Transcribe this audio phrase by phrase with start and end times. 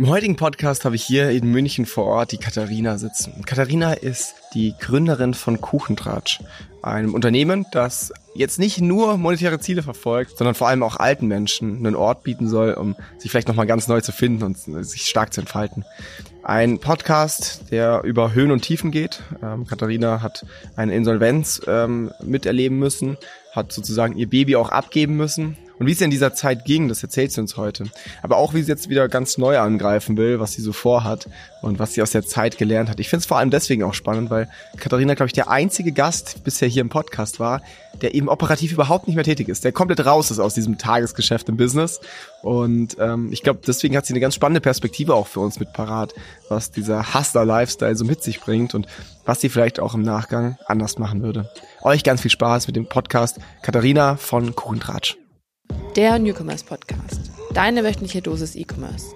[0.00, 3.44] Im heutigen Podcast habe ich hier in München vor Ort die Katharina sitzen.
[3.44, 6.40] Katharina ist die Gründerin von Kuchentratsch,
[6.80, 11.76] einem Unternehmen, das jetzt nicht nur monetäre Ziele verfolgt, sondern vor allem auch alten Menschen
[11.76, 15.34] einen Ort bieten soll, um sich vielleicht nochmal ganz neu zu finden und sich stark
[15.34, 15.84] zu entfalten.
[16.42, 19.22] Ein Podcast, der über Höhen und Tiefen geht.
[19.42, 20.46] Ähm, Katharina hat
[20.76, 23.18] eine Insolvenz ähm, miterleben müssen,
[23.52, 27.02] hat sozusagen ihr Baby auch abgeben müssen und wie es in dieser Zeit ging, das
[27.02, 27.84] erzählt sie uns heute.
[28.22, 31.26] Aber auch, wie sie jetzt wieder ganz neu angreifen will, was sie so vorhat
[31.62, 33.00] und was sie aus der Zeit gelernt hat.
[33.00, 36.44] Ich finde es vor allem deswegen auch spannend, weil Katharina, glaube ich, der einzige Gast
[36.44, 37.62] bisher hier im Podcast war,
[38.02, 41.48] der eben operativ überhaupt nicht mehr tätig ist, der komplett raus ist aus diesem Tagesgeschäft
[41.48, 41.98] im Business.
[42.42, 45.72] Und ähm, ich glaube, deswegen hat sie eine ganz spannende Perspektive auch für uns mit
[45.72, 46.12] parat,
[46.50, 48.86] was dieser Hustler-Lifestyle so mit sich bringt und
[49.24, 51.50] was sie vielleicht auch im Nachgang anders machen würde.
[51.80, 55.16] Euch ganz viel Spaß mit dem Podcast Katharina von Kuchentratsch.
[55.96, 57.30] Der Newcomers Podcast.
[57.52, 59.14] Deine wöchentliche Dosis E-Commerce.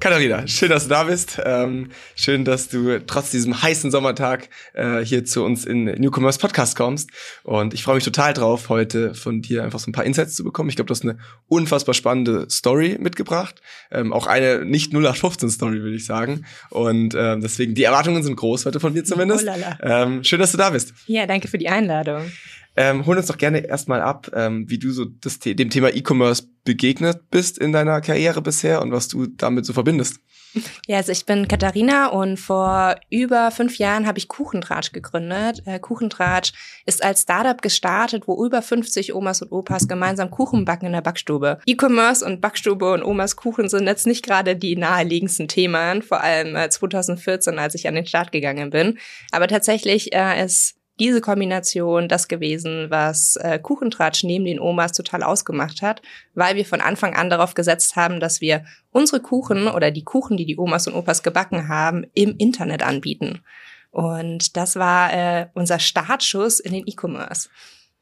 [0.00, 1.40] Katharina, schön, dass du da bist.
[1.44, 6.76] Ähm, schön, dass du trotz diesem heißen Sommertag äh, hier zu uns in Newcomers Podcast
[6.76, 7.10] kommst.
[7.42, 10.44] Und ich freue mich total drauf, heute von dir einfach so ein paar Insights zu
[10.44, 10.68] bekommen.
[10.68, 11.16] Ich glaube, du hast eine
[11.48, 13.62] unfassbar spannende Story mitgebracht.
[13.90, 16.44] Ähm, auch eine nicht 0815 Story, würde ich sagen.
[16.70, 19.48] Und ähm, deswegen, die Erwartungen sind groß heute von dir zumindest.
[19.48, 20.92] Oh ähm, schön, dass du da bist.
[21.06, 22.30] Ja, danke für die Einladung.
[22.76, 26.44] Ähm, hol uns doch gerne erstmal ab, ähm, wie du so das, dem Thema E-Commerce
[26.64, 30.18] begegnet bist in deiner Karriere bisher und was du damit so verbindest.
[30.86, 35.62] Ja, also ich bin Katharina und vor über fünf Jahren habe ich Kuchentratsch gegründet.
[35.66, 36.52] Äh, Kuchentratsch
[36.86, 41.00] ist als Startup gestartet, wo über 50 Omas und Opas gemeinsam Kuchen backen in der
[41.00, 41.58] Backstube.
[41.66, 46.54] E-Commerce und Backstube und Omas Kuchen sind jetzt nicht gerade die naheliegendsten Themen, vor allem
[46.54, 48.98] äh, 2014, als ich an den Start gegangen bin.
[49.32, 55.22] Aber tatsächlich äh, ist diese Kombination das gewesen, was äh, Kuchentratsch neben den Omas total
[55.22, 56.02] ausgemacht hat,
[56.34, 60.36] weil wir von Anfang an darauf gesetzt haben, dass wir unsere Kuchen oder die Kuchen,
[60.36, 63.42] die die Omas und Opas gebacken haben, im Internet anbieten.
[63.90, 67.48] Und das war äh, unser Startschuss in den E-Commerce.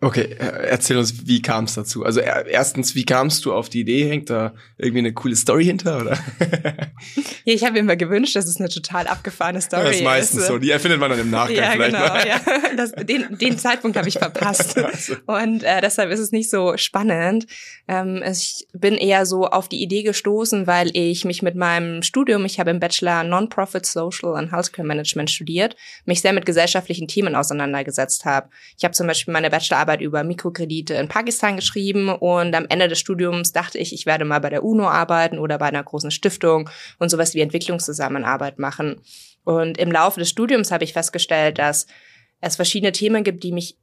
[0.05, 2.05] Okay, äh, erzähl uns, wie kam es dazu?
[2.05, 4.09] Also erstens, wie kamst du auf die Idee?
[4.09, 6.19] Hängt da irgendwie eine coole Story hinter, oder?
[7.45, 9.89] ja, ich habe mir immer gewünscht, dass es eine total abgefahrene Story ist.
[9.91, 10.59] Das ist meistens so.
[10.59, 11.95] Die erfindet man dann im Nachgang ja, vielleicht.
[11.95, 12.41] Genau, ja.
[12.77, 14.77] Das, den, den Zeitpunkt habe ich verpasst.
[14.83, 15.15] Also.
[15.27, 17.47] Und äh, deshalb ist es nicht so spannend.
[17.87, 22.45] Ähm, ich bin eher so auf die Idee gestoßen, weil ich mich mit meinem Studium,
[22.45, 27.37] ich habe im Bachelor Non-Profit Social and Healthcare Management studiert, mich sehr mit gesellschaftlichen Themen
[27.37, 28.49] auseinandergesetzt habe.
[28.77, 32.89] Ich habe zum Beispiel meine Bachelorarbeit Arbeit über Mikrokredite in Pakistan geschrieben und am Ende
[32.89, 36.11] des Studiums dachte ich, ich werde mal bei der UNO arbeiten oder bei einer großen
[36.11, 39.03] Stiftung und sowas wie Entwicklungszusammenarbeit machen.
[39.45, 41.87] Und im Laufe des Studiums habe ich festgestellt, dass
[42.41, 43.77] es verschiedene Themen gibt, die mich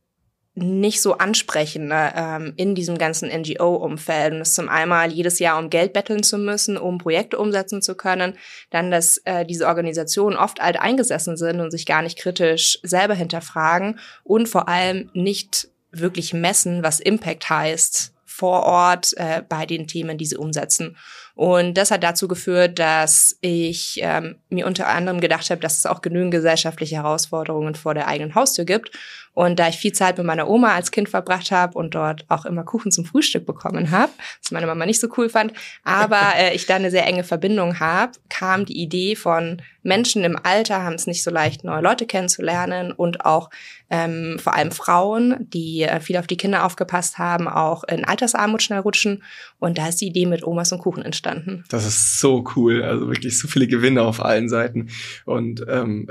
[0.55, 4.33] nicht so ansprechen ne, ähm, in diesem ganzen NGO-Umfeld.
[4.33, 7.95] Und es zum einmal jedes Jahr um Geld betteln zu müssen, um Projekte umsetzen zu
[7.95, 8.33] können.
[8.71, 13.13] Dann, dass äh, diese Organisationen oft alt eingesessen sind und sich gar nicht kritisch selber
[13.13, 19.85] hinterfragen und vor allem nicht wirklich messen, was Impact heißt vor Ort äh, bei den
[19.85, 20.95] Themen, die sie umsetzen.
[21.35, 25.85] Und das hat dazu geführt, dass ich ähm, mir unter anderem gedacht habe, dass es
[25.85, 28.91] auch genügend gesellschaftliche Herausforderungen vor der eigenen Haustür gibt
[29.33, 32.45] und da ich viel Zeit mit meiner Oma als Kind verbracht habe und dort auch
[32.45, 34.11] immer Kuchen zum Frühstück bekommen habe,
[34.41, 37.79] was meine Mama nicht so cool fand, aber äh, ich da eine sehr enge Verbindung
[37.79, 42.05] habe, kam die Idee von Menschen im Alter haben es nicht so leicht, neue Leute
[42.05, 43.49] kennenzulernen und auch
[43.89, 48.61] ähm, vor allem Frauen, die äh, viel auf die Kinder aufgepasst haben, auch in Altersarmut
[48.61, 49.23] schnell rutschen.
[49.57, 51.63] Und da ist die Idee mit Omas und Kuchen entstanden.
[51.69, 54.89] Das ist so cool, also wirklich so viele Gewinne auf allen Seiten.
[55.25, 56.07] Und ähm,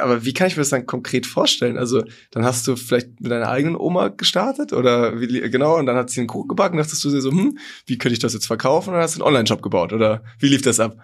[0.00, 1.78] aber wie kann ich mir das dann konkret vorstellen?
[1.78, 5.86] Also dann hast hast du vielleicht mit deiner eigenen Oma gestartet oder wie, genau und
[5.86, 8.32] dann hat sie einen Kuchen gebacken, dachtest du dir so, hm, wie könnte ich das
[8.32, 10.96] jetzt verkaufen und dann hast du einen Online-Shop gebaut oder wie lief das ab?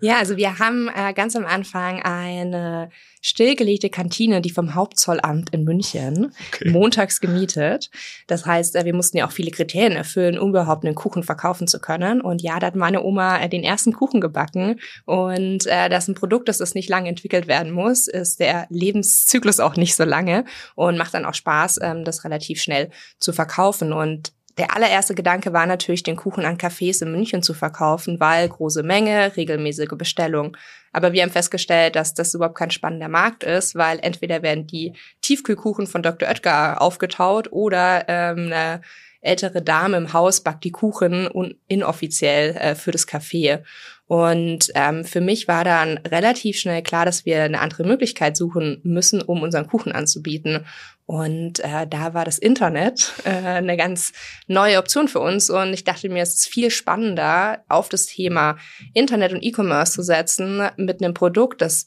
[0.00, 2.90] Ja, also wir haben äh, ganz am Anfang eine
[3.20, 6.70] stillgelegte Kantine, die vom Hauptzollamt in München okay.
[6.70, 7.90] montags gemietet.
[8.26, 11.66] Das heißt, äh, wir mussten ja auch viele Kriterien erfüllen, um überhaupt einen Kuchen verkaufen
[11.66, 12.20] zu können.
[12.20, 14.78] Und ja, da hat meine Oma äh, den ersten Kuchen gebacken.
[15.06, 19.60] Und äh, das ist ein Produkt, das nicht lange entwickelt werden muss, ist der Lebenszyklus
[19.60, 20.44] auch nicht so lange
[20.74, 23.92] und macht dann auch Spaß, ähm, das relativ schnell zu verkaufen.
[23.92, 28.48] Und der allererste Gedanke war natürlich, den Kuchen an Cafés in München zu verkaufen, weil
[28.48, 30.56] große Menge, regelmäßige Bestellung.
[30.92, 34.94] Aber wir haben festgestellt, dass das überhaupt kein spannender Markt ist, weil entweder werden die
[35.20, 36.28] Tiefkühlkuchen von Dr.
[36.28, 38.80] Oetker aufgetaut oder ähm, eine
[39.20, 41.28] ältere Dame im Haus backt die Kuchen
[41.68, 43.62] inoffiziell äh, für das Café.
[44.08, 48.80] Und ähm, für mich war dann relativ schnell klar, dass wir eine andere Möglichkeit suchen
[48.84, 50.64] müssen, um unseren Kuchen anzubieten.
[51.06, 54.12] Und äh, da war das Internet äh, eine ganz
[54.46, 55.50] neue Option für uns.
[55.50, 58.58] Und ich dachte mir, es ist viel spannender, auf das Thema
[58.94, 61.86] Internet und E-Commerce zu setzen mit einem Produkt, das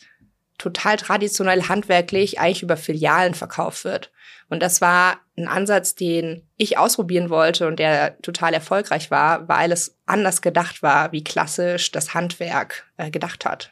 [0.57, 4.11] total traditionell handwerklich eigentlich über Filialen verkauft wird.
[4.49, 9.71] Und das war ein Ansatz, den ich ausprobieren wollte und der total erfolgreich war, weil
[9.71, 13.71] es anders gedacht war, wie klassisch das Handwerk äh, gedacht hat.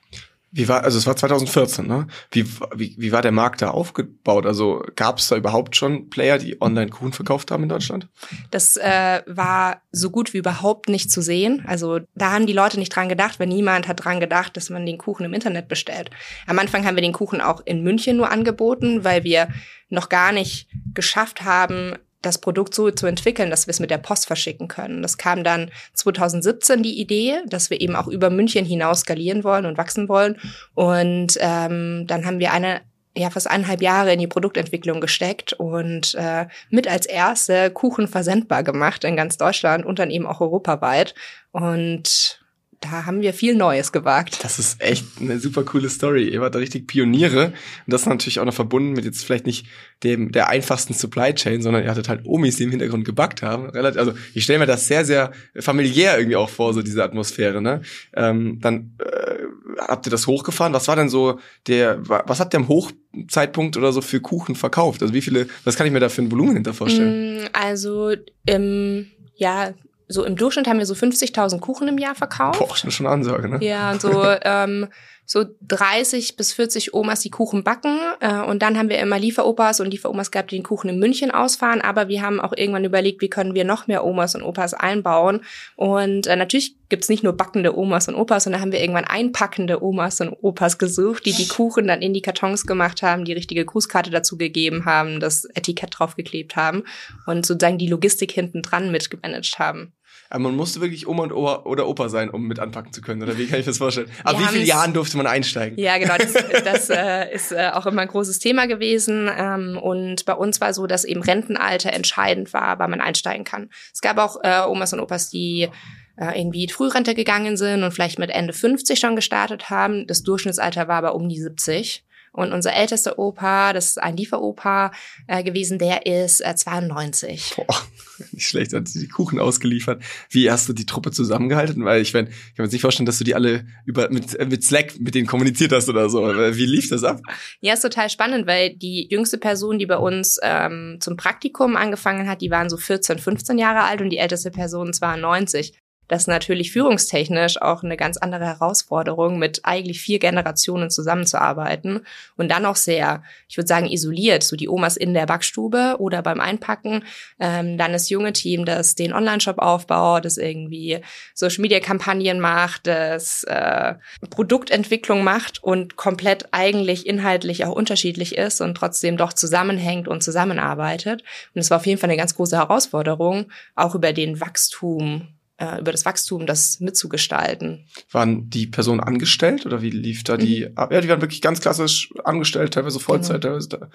[0.58, 2.08] Wie war, also es war 2014, ne?
[2.32, 2.44] Wie,
[2.74, 4.48] wie, wie war der Markt da aufgebaut?
[4.48, 8.08] Also gab es da überhaupt schon Player, die online Kuchen verkauft haben in Deutschland?
[8.50, 11.64] Das äh, war so gut wie überhaupt nicht zu sehen.
[11.68, 14.84] Also da haben die Leute nicht dran gedacht, weil niemand hat dran gedacht, dass man
[14.84, 16.10] den Kuchen im Internet bestellt.
[16.48, 19.50] Am Anfang haben wir den Kuchen auch in München nur angeboten, weil wir
[19.90, 21.94] noch gar nicht geschafft haben,
[22.28, 25.02] das Produkt so zu entwickeln, dass wir es mit der Post verschicken können.
[25.02, 29.66] Das kam dann 2017 die Idee, dass wir eben auch über München hinaus skalieren wollen
[29.66, 30.38] und wachsen wollen.
[30.76, 32.82] Und ähm, dann haben wir eine
[33.18, 38.64] ja fast eineinhalb Jahre in die Produktentwicklung gesteckt und äh, mit als erste Kuchen versendbar
[38.64, 41.16] gemacht in ganz Deutschland und dann eben auch europaweit.
[41.52, 42.40] Und
[42.80, 44.44] da haben wir viel Neues gewagt.
[44.44, 46.30] Das ist echt eine super coole Story.
[46.30, 47.48] Ihr wart da richtig Pioniere.
[47.48, 47.54] Und
[47.88, 49.66] das ist natürlich auch noch verbunden mit jetzt vielleicht nicht
[50.04, 53.70] dem der einfachsten Supply Chain, sondern ihr hattet halt Omis, die im Hintergrund gebackt haben.
[53.70, 57.62] Relativ, also ich stelle mir das sehr, sehr familiär irgendwie auch vor, so diese Atmosphäre.
[57.62, 57.82] Ne?
[58.16, 59.38] Ähm, dann äh,
[59.80, 60.74] habt ihr das hochgefahren.
[60.74, 65.02] Was war denn so der, was habt ihr am Hochzeitpunkt oder so für Kuchen verkauft?
[65.02, 67.44] Also wie viele, was kann ich mir da für ein Volumen hinter vorstellen?
[67.44, 68.14] Mm, also
[68.46, 69.08] im
[69.38, 69.74] ja,
[70.08, 72.60] so im Durchschnitt haben wir so 50.000 Kuchen im Jahr verkauft.
[72.60, 73.58] Boah, das ist schon eine Ansage, ne?
[73.62, 74.88] Ja, und so, ähm,
[75.26, 78.00] so 30 bis 40 Omas, die Kuchen backen.
[78.22, 81.32] Äh, und dann haben wir immer Lieferopas und Lieferomas gehabt, die den Kuchen in München
[81.32, 81.82] ausfahren.
[81.82, 85.42] Aber wir haben auch irgendwann überlegt, wie können wir noch mehr Omas und Opas einbauen.
[85.76, 89.84] Und äh, natürlich gibt's nicht nur backende Omas und Opas, sondern haben wir irgendwann einpackende
[89.84, 93.66] Omas und Opas gesucht, die die Kuchen dann in die Kartons gemacht haben, die richtige
[93.66, 96.86] Grußkarte dazu gegeben haben, das Etikett draufgeklebt haben
[97.26, 99.92] und sozusagen die Logistik hinten dran mitgemanagt haben.
[100.30, 103.24] Aber man musste wirklich Oma und Opa oder Opa sein, um mit anpacken zu können.
[103.24, 104.10] Oder wie kann ich das vorstellen?
[104.24, 105.78] Ab wie vielen Jahren durfte man einsteigen?
[105.80, 106.16] Ja, genau.
[106.18, 106.34] Das,
[106.64, 109.30] das äh, ist äh, auch immer ein großes Thema gewesen.
[109.36, 113.70] Ähm, und bei uns war so, dass eben Rentenalter entscheidend war, weil man einsteigen kann.
[113.94, 115.70] Es gab auch äh, Omas und Opas, die
[116.18, 120.08] äh, irgendwie Frührente gegangen sind und vielleicht mit Ende 50 schon gestartet haben.
[120.08, 122.04] Das Durchschnittsalter war aber um die 70.
[122.38, 124.92] Und unser ältester Opa, das ist ein Lieferopa
[125.26, 127.56] äh, gewesen, der ist äh, 92.
[127.56, 127.82] Boah,
[128.32, 130.04] nicht schlecht, hat die Kuchen ausgeliefert.
[130.30, 131.84] Wie hast du die Truppe zusammengehalten?
[131.84, 134.46] Weil ich, mein, ich kann mir nicht vorstellen, dass du die alle über mit, äh,
[134.46, 136.22] mit Slack mit denen kommuniziert hast oder so.
[136.28, 137.22] Wie lief das ab?
[137.60, 142.30] Ja, ist total spannend, weil die jüngste Person, die bei uns ähm, zum Praktikum angefangen
[142.30, 145.74] hat, die waren so 14, 15 Jahre alt und die älteste Person 92.
[146.08, 152.06] Das ist natürlich führungstechnisch auch eine ganz andere Herausforderung, mit eigentlich vier Generationen zusammenzuarbeiten
[152.36, 156.22] und dann auch sehr, ich würde sagen, isoliert, so die Omas in der Backstube oder
[156.22, 157.04] beim Einpacken,
[157.40, 161.02] ähm, dann das junge Team, das den Online-Shop aufbaut, das irgendwie
[161.34, 163.96] Social-Media-Kampagnen macht, das äh,
[164.30, 171.24] Produktentwicklung macht und komplett eigentlich inhaltlich auch unterschiedlich ist und trotzdem doch zusammenhängt und zusammenarbeitet.
[171.54, 175.28] Und es war auf jeden Fall eine ganz große Herausforderung, auch über den Wachstum
[175.58, 177.88] äh, über das Wachstum das mitzugestalten.
[178.12, 180.78] Waren die Personen angestellt oder wie lief da die mhm.
[180.78, 180.92] ab?
[180.92, 183.54] Ja, die waren wirklich ganz klassisch angestellt, teilweise Vollzeit, genau.
[183.54, 183.90] teilweise da.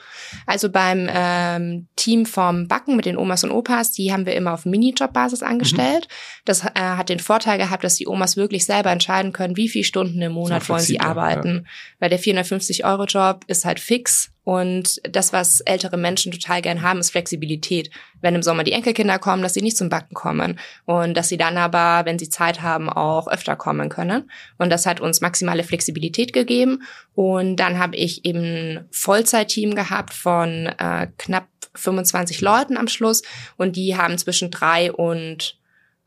[0.46, 4.52] Also beim ähm, Team vom Backen mit den Omas und Opas, die haben wir immer
[4.52, 6.08] auf Minijob-Basis angestellt.
[6.08, 6.42] Mhm.
[6.44, 9.84] Das äh, hat den Vorteil gehabt, dass die Omas wirklich selber entscheiden können, wie viele
[9.84, 11.64] Stunden im Monat wollen sie arbeiten.
[11.64, 11.70] Ja.
[12.00, 17.10] Weil der 450-Euro-Job ist halt fix und das, was ältere Menschen total gern haben, ist
[17.10, 17.90] Flexibilität.
[18.20, 21.36] Wenn im Sommer die Enkelkinder kommen, dass sie nicht zum Backen kommen und dass sie
[21.36, 24.30] dann aber, wenn sie Zeit haben, auch öfter kommen können.
[24.58, 26.82] Und das hat uns maximale Flexibilität gegeben.
[27.14, 33.22] Und dann habe ich eben Vollzeitteam gehabt von äh, knapp 25 Leuten am Schluss
[33.56, 35.56] und die haben zwischen drei und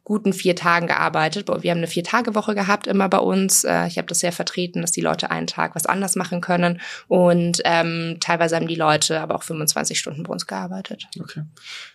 [0.06, 1.50] guten vier Tagen gearbeitet.
[1.50, 3.64] Wir haben eine Vier-Tage-Woche gehabt immer bei uns.
[3.64, 6.80] Äh, ich habe das sehr vertreten, dass die Leute einen Tag was anders machen können.
[7.08, 11.08] Und ähm, teilweise haben die Leute aber auch 25 Stunden bei uns gearbeitet.
[11.20, 11.42] Okay.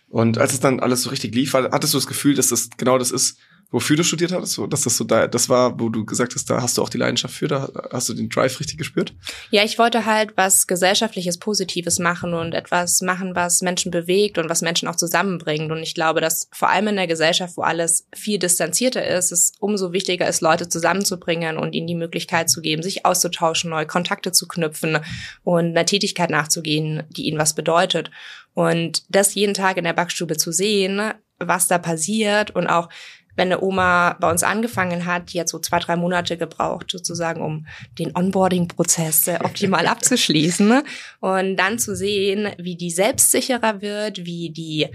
[0.09, 2.97] Und als es dann alles so richtig lief, hattest du das Gefühl, dass das genau
[2.97, 3.37] das ist,
[3.71, 6.49] wofür du studiert hattest, so, dass das so da, das war, wo du gesagt hast,
[6.49, 9.13] da hast du auch die Leidenschaft für, da hast du den Drive richtig gespürt?
[9.49, 14.49] Ja, ich wollte halt was gesellschaftliches, Positives machen und etwas machen, was Menschen bewegt und
[14.49, 15.71] was Menschen auch zusammenbringt.
[15.71, 19.53] Und ich glaube, dass vor allem in der Gesellschaft, wo alles viel distanzierter ist, es
[19.59, 24.33] umso wichtiger ist, Leute zusammenzubringen und ihnen die Möglichkeit zu geben, sich auszutauschen, neue Kontakte
[24.33, 24.99] zu knüpfen
[25.43, 28.11] und einer Tätigkeit nachzugehen, die ihnen was bedeutet.
[28.53, 32.89] Und das jeden Tag in der Backstube zu sehen, was da passiert und auch
[33.35, 37.41] wenn eine Oma bei uns angefangen hat, die hat so zwei, drei Monate gebraucht, sozusagen,
[37.41, 37.65] um
[37.99, 40.67] den Onboarding-Prozess optimal abzuschließen.
[40.67, 40.83] Ne?
[41.19, 44.87] Und dann zu sehen, wie die selbstsicherer wird, wie die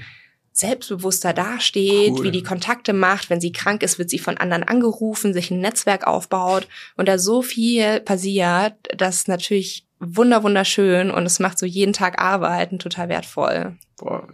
[0.52, 2.24] selbstbewusster dasteht, cool.
[2.24, 3.28] wie die Kontakte macht.
[3.28, 6.66] Wenn sie krank ist, wird sie von anderen angerufen, sich ein Netzwerk aufbaut
[6.96, 12.20] und da so viel passiert, dass natürlich wunder wunderschön und es macht so jeden Tag
[12.20, 13.76] Arbeiten total wertvoll.
[13.98, 14.28] Boah,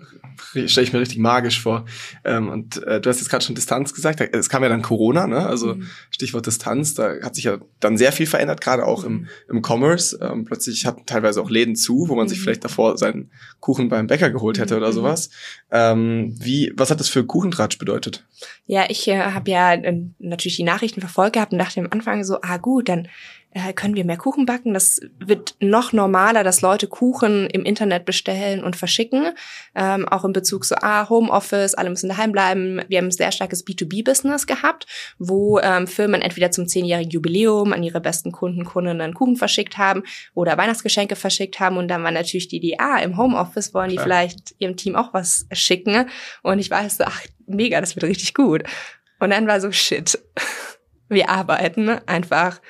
[0.67, 1.85] stelle ich mir richtig magisch vor.
[2.25, 4.21] Ähm, und äh, du hast jetzt gerade schon Distanz gesagt.
[4.21, 5.47] Es kam ja dann Corona, ne?
[5.47, 5.87] Also mhm.
[6.11, 9.29] Stichwort Distanz, da hat sich ja dann sehr viel verändert, gerade auch mhm.
[9.49, 10.19] im, im Commerce.
[10.21, 12.31] Ähm, plötzlich hatten teilweise auch Läden zu, wo man mhm.
[12.31, 14.95] sich vielleicht davor seinen Kuchen beim Bäcker geholt hätte oder mhm.
[14.95, 15.31] sowas.
[15.71, 18.27] Ähm, wie, was hat das für Kuchentratsch bedeutet?
[18.67, 22.25] Ja, ich äh, habe ja äh, natürlich die Nachrichten verfolgt gehabt und dachte am Anfang
[22.25, 23.07] so, ah gut, dann
[23.55, 24.75] äh, können wir mehr Kuchen backen.
[24.75, 29.33] Das wird noch normaler, dass Leute Kuchen im Internet bestellen und verschicken.
[29.75, 32.81] Ähm, auch in Bezug zu ah, Homeoffice, alle müssen daheim bleiben.
[32.89, 34.87] Wir haben ein sehr starkes B2B-Business gehabt,
[35.19, 40.03] wo ähm, Firmen entweder zum zehnjährigen Jubiläum an ihre besten Kunden, Kundinnen Kuchen verschickt haben
[40.35, 41.77] oder Weihnachtsgeschenke verschickt haben.
[41.77, 44.07] Und dann war natürlich die Idee, ah, im Homeoffice wollen die Klar.
[44.07, 46.09] vielleicht ihrem Team auch was schicken.
[46.43, 48.63] Und ich weiß so, ach, mega, das wird richtig gut.
[49.21, 50.19] Und dann war so, shit,
[51.09, 52.61] wir arbeiten einfach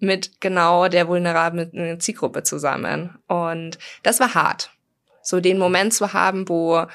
[0.00, 3.18] mit genau der vulnerablen Zielgruppe zusammen.
[3.28, 4.70] Und das war hart.
[5.22, 6.86] So den Moment zu haben, wo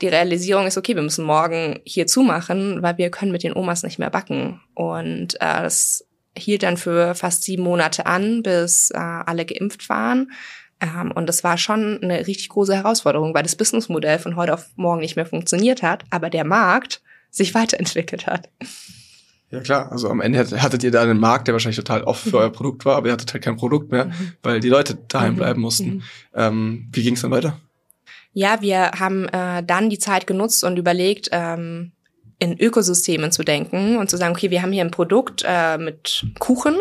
[0.00, 3.84] die Realisierung ist, okay, wir müssen morgen hier zumachen, weil wir können mit den Omas
[3.84, 4.60] nicht mehr backen.
[4.74, 6.04] Und äh, das
[6.36, 10.32] hielt dann für fast sieben Monate an, bis äh, alle geimpft waren.
[10.80, 14.66] Ähm, und das war schon eine richtig große Herausforderung, weil das Businessmodell von heute auf
[14.74, 18.48] morgen nicht mehr funktioniert hat, aber der Markt sich weiterentwickelt hat.
[19.52, 22.38] Ja klar, also am Ende hattet ihr da einen Markt, der wahrscheinlich total offen für
[22.38, 22.42] mhm.
[22.42, 24.32] euer Produkt war, aber ihr hattet halt kein Produkt mehr, mhm.
[24.42, 25.36] weil die Leute daheim mhm.
[25.36, 26.02] bleiben mussten.
[26.34, 27.60] Ähm, wie ging es dann weiter?
[28.32, 31.92] Ja, wir haben äh, dann die Zeit genutzt und überlegt, ähm,
[32.38, 36.26] in Ökosystemen zu denken und zu sagen, okay, wir haben hier ein Produkt äh, mit
[36.40, 36.76] Kuchen,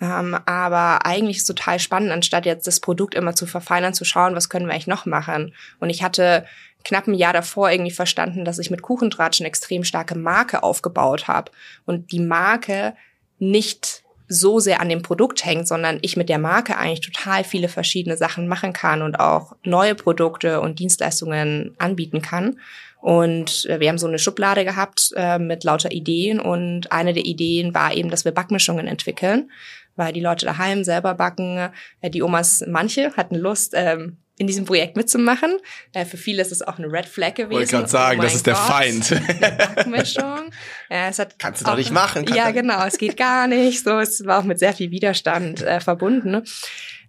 [0.00, 4.04] ähm, aber eigentlich ist es total spannend, anstatt jetzt das Produkt immer zu verfeinern, zu
[4.04, 5.54] schauen, was können wir eigentlich noch machen.
[5.80, 6.44] Und ich hatte
[6.84, 11.28] knapp ein Jahr davor irgendwie verstanden, dass ich mit Kuchentratsch eine extrem starke Marke aufgebaut
[11.28, 11.52] habe
[11.86, 12.94] und die Marke
[13.38, 17.68] nicht so sehr an dem Produkt hängt, sondern ich mit der Marke eigentlich total viele
[17.68, 22.60] verschiedene Sachen machen kann und auch neue Produkte und Dienstleistungen anbieten kann.
[23.00, 27.24] Und äh, wir haben so eine Schublade gehabt äh, mit lauter Ideen und eine der
[27.24, 29.50] Ideen war eben, dass wir Backmischungen entwickeln,
[29.96, 31.70] weil die Leute daheim selber backen.
[32.00, 35.58] Äh, die Omas, manche hatten Lust, ähm, in diesem Projekt mitzumachen.
[35.92, 37.58] Äh, für viele ist es auch eine Red Flag gewesen.
[37.58, 39.20] Wollte gerade sagen, oh das ist der Feind.
[39.38, 40.50] Backmischung.
[40.88, 42.24] Äh, es hat Kannst du doch nicht machen.
[42.34, 43.84] Ja, genau, es geht gar nicht.
[43.84, 46.42] So, es war auch mit sehr viel Widerstand äh, verbunden.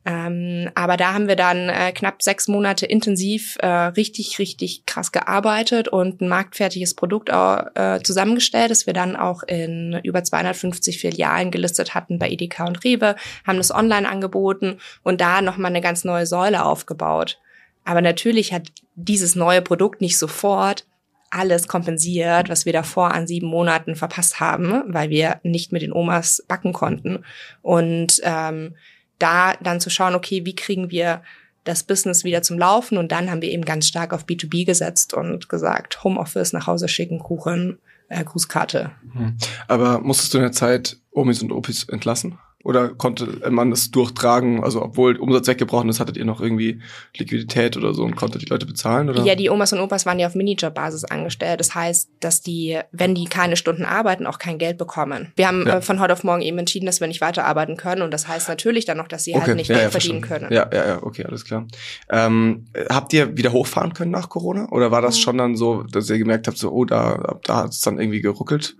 [0.03, 5.11] Ähm, aber da haben wir dann äh, knapp sechs Monate intensiv äh, richtig, richtig krass
[5.11, 11.51] gearbeitet und ein marktfertiges Produkt äh, zusammengestellt, das wir dann auch in über 250 Filialen
[11.51, 13.15] gelistet hatten bei Edeka und Rewe,
[13.45, 17.39] haben das online angeboten und da nochmal eine ganz neue Säule aufgebaut.
[17.85, 20.85] Aber natürlich hat dieses neue Produkt nicht sofort
[21.29, 25.93] alles kompensiert, was wir davor an sieben Monaten verpasst haben, weil wir nicht mit den
[25.93, 27.23] Omas backen konnten.
[27.61, 28.75] Und ähm,
[29.21, 31.21] da dann zu schauen, okay, wie kriegen wir
[31.63, 35.13] das Business wieder zum Laufen und dann haben wir eben ganz stark auf B2B gesetzt
[35.13, 37.77] und gesagt, Homeoffice, nach Hause schicken, Kuchen,
[38.09, 38.91] äh, Grußkarte.
[39.13, 39.37] Mhm.
[39.67, 42.39] Aber musstest du in der Zeit Omis und Opis entlassen?
[42.63, 44.63] Oder konnte man das durchtragen?
[44.63, 46.81] Also obwohl Umsatz weggebrochen ist, hattet ihr noch irgendwie
[47.17, 49.09] Liquidität oder so und konntet die Leute bezahlen?
[49.09, 49.23] Oder?
[49.23, 51.59] Ja, die Omas und Opas waren ja auf Minijob-Basis angestellt.
[51.59, 55.31] Das heißt, dass die, wenn die keine Stunden arbeiten, auch kein Geld bekommen.
[55.35, 55.77] Wir haben ja.
[55.77, 58.01] äh, von heute auf morgen eben entschieden, dass wir nicht weiterarbeiten können.
[58.01, 59.51] Und das heißt natürlich dann noch, dass sie halt okay.
[59.51, 60.51] halt nicht ja, Geld ja, verdienen können.
[60.51, 61.65] Ja, ja, ja, okay, alles klar.
[62.09, 64.69] Ähm, habt ihr wieder hochfahren können nach Corona?
[64.71, 65.21] Oder war das mhm.
[65.21, 68.21] schon dann so, dass ihr gemerkt habt, so, oh, da, da hat es dann irgendwie
[68.21, 68.75] geruckelt?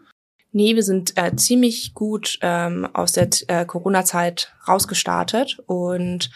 [0.53, 6.29] Nee, wir sind äh, ziemlich gut ähm, aus der äh, Corona-Zeit rausgestartet und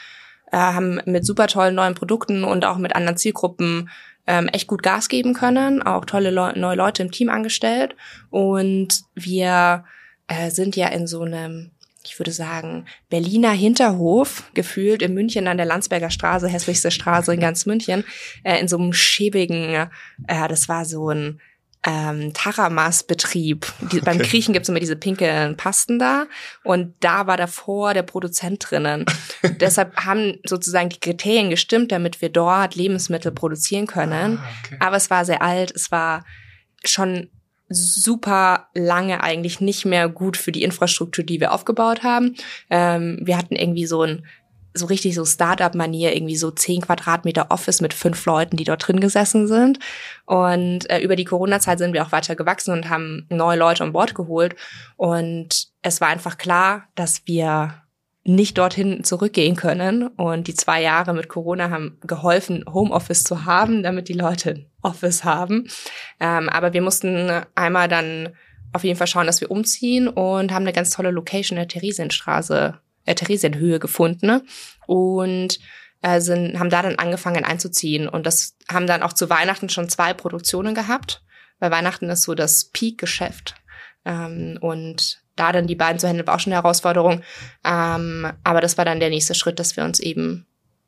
[0.52, 3.90] äh, haben mit super tollen neuen Produkten und auch mit anderen Zielgruppen
[4.28, 7.96] ähm, echt gut Gas geben können, auch tolle Le neue Leute im Team angestellt.
[8.30, 9.84] Und wir
[10.28, 11.72] äh, sind ja in so einem,
[12.04, 17.40] ich würde sagen, Berliner Hinterhof, gefühlt in München an der Landsberger Straße, hässlichste Straße in
[17.40, 18.04] ganz München,
[18.44, 19.90] äh, in so einem schäbigen,
[20.28, 21.42] äh, das war so ein
[21.86, 23.66] ähm, Taramas-Betrieb.
[23.84, 24.02] Okay.
[24.04, 26.26] Beim Griechen gibt's immer diese pinken Pasten da
[26.64, 29.06] und da war davor der Produzent drinnen.
[29.60, 34.40] Deshalb haben sozusagen die Kriterien gestimmt, damit wir dort Lebensmittel produzieren können.
[34.40, 34.78] Ah, okay.
[34.80, 36.26] Aber es war sehr alt, es war
[36.84, 37.30] schon
[37.70, 42.36] super lange eigentlich nicht mehr gut für die Infrastruktur, die wir aufgebaut haben.
[42.70, 44.26] Ähm, wir hatten irgendwie so ein
[44.76, 49.00] so richtig so Startup-Manier, irgendwie so zehn Quadratmeter Office mit fünf Leuten, die dort drin
[49.00, 49.80] gesessen sind.
[50.26, 53.94] Und äh, über die Corona-Zeit sind wir auch weiter gewachsen und haben neue Leute an
[53.94, 54.56] Bord geholt.
[54.98, 57.82] Und es war einfach klar, dass wir
[58.26, 60.08] nicht dorthin zurückgehen können.
[60.08, 65.24] Und die zwei Jahre mit Corona haben geholfen, Homeoffice zu haben, damit die Leute Office
[65.24, 65.68] haben.
[66.20, 68.30] Ähm, aber wir mussten einmal dann
[68.74, 71.68] auf jeden Fall schauen, dass wir umziehen und haben eine ganz tolle Location in der
[71.70, 74.42] Theresienstraße, äh, Theresienhöhe gefunden
[74.88, 75.60] und
[76.02, 78.08] äh, sind, haben da dann angefangen einzuziehen.
[78.08, 81.24] Und das haben dann auch zu Weihnachten schon zwei Produktionen gehabt.
[81.60, 83.56] Weil Weihnachten ist so das Peak-Geschäft.
[84.04, 87.22] Ähm, und da dann die beiden zu handeln, war auch schon eine Herausforderung.
[87.64, 90.46] Ähm, aber das war dann der nächste Schritt, dass wir uns eben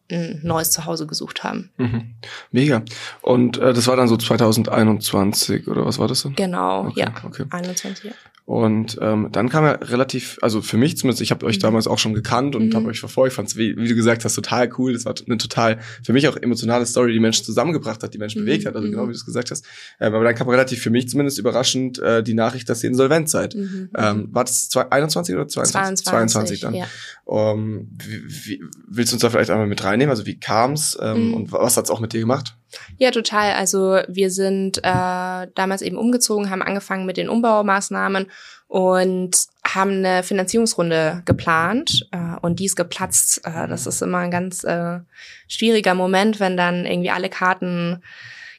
[0.09, 1.69] ein neues Zuhause gesucht haben.
[1.77, 2.15] Mhm.
[2.51, 2.83] Mega.
[3.21, 6.35] Und äh, das war dann so 2021 oder was war das denn?
[6.35, 7.13] Genau, okay, ja.
[7.25, 7.45] Okay.
[7.49, 8.11] 21, ja.
[8.47, 11.63] Und ähm, dann kam ja relativ, also für mich zumindest, ich habe euch mhm.
[11.63, 12.75] damals auch schon gekannt und mhm.
[12.75, 14.93] habe euch verfolgt, fand es, wie, wie du gesagt hast, total cool.
[14.93, 18.43] Das war eine total, für mich auch emotionale Story, die Menschen zusammengebracht hat, die Menschen
[18.43, 18.45] mhm.
[18.45, 19.09] bewegt hat, also genau mhm.
[19.09, 19.65] wie du es gesagt hast.
[19.99, 23.27] Ähm, aber dann kam relativ für mich zumindest überraschend äh, die Nachricht, dass ihr insolvent
[23.29, 23.53] seid.
[23.53, 23.89] Mhm.
[23.97, 26.05] Ähm, war das 21 oder 22?
[26.05, 26.73] 22, 22 dann.
[26.73, 26.85] Ja.
[27.25, 30.11] Um, wie, wie, willst du uns da vielleicht einmal mit reinnehmen?
[30.11, 31.33] Also wie kam's ähm, mhm.
[31.33, 32.55] und was hat's auch mit dir gemacht?
[32.97, 33.53] Ja, total.
[33.53, 38.27] Also wir sind äh, damals eben umgezogen, haben angefangen mit den Umbaumaßnahmen
[38.67, 43.41] und haben eine Finanzierungsrunde geplant äh, und die ist geplatzt.
[43.45, 44.99] Äh, das ist immer ein ganz äh,
[45.47, 48.01] schwieriger Moment, wenn dann irgendwie alle Karten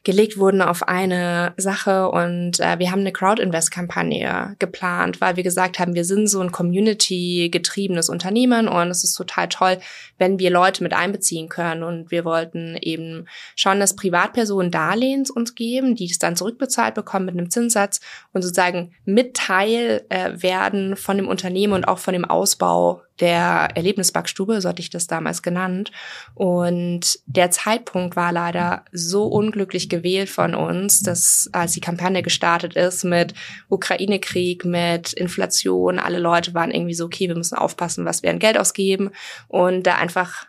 [0.09, 5.79] gelegt wurden auf eine Sache und äh, wir haben eine Crowd-Invest-Kampagne geplant, weil wir gesagt
[5.79, 9.77] haben, wir sind so ein Community-getriebenes Unternehmen und es ist total toll,
[10.17, 11.83] wenn wir Leute mit einbeziehen können.
[11.83, 17.27] Und wir wollten eben schon, dass Privatpersonen Darlehens uns geben, die es dann zurückbezahlt bekommen
[17.27, 18.01] mit einem Zinssatz
[18.33, 23.69] und sozusagen mit Teil äh, werden von dem Unternehmen und auch von dem Ausbau der
[23.75, 25.91] Erlebnisbackstube, so hatte ich das damals genannt.
[26.35, 32.77] Und der Zeitpunkt war leider so unglücklich gewählt von uns, dass als die Kampagne gestartet
[32.77, 33.35] ist mit
[33.69, 38.39] Ukraine-Krieg, mit Inflation, alle Leute waren irgendwie so, okay, wir müssen aufpassen, was wir an
[38.39, 39.11] Geld ausgeben
[39.49, 40.47] und da einfach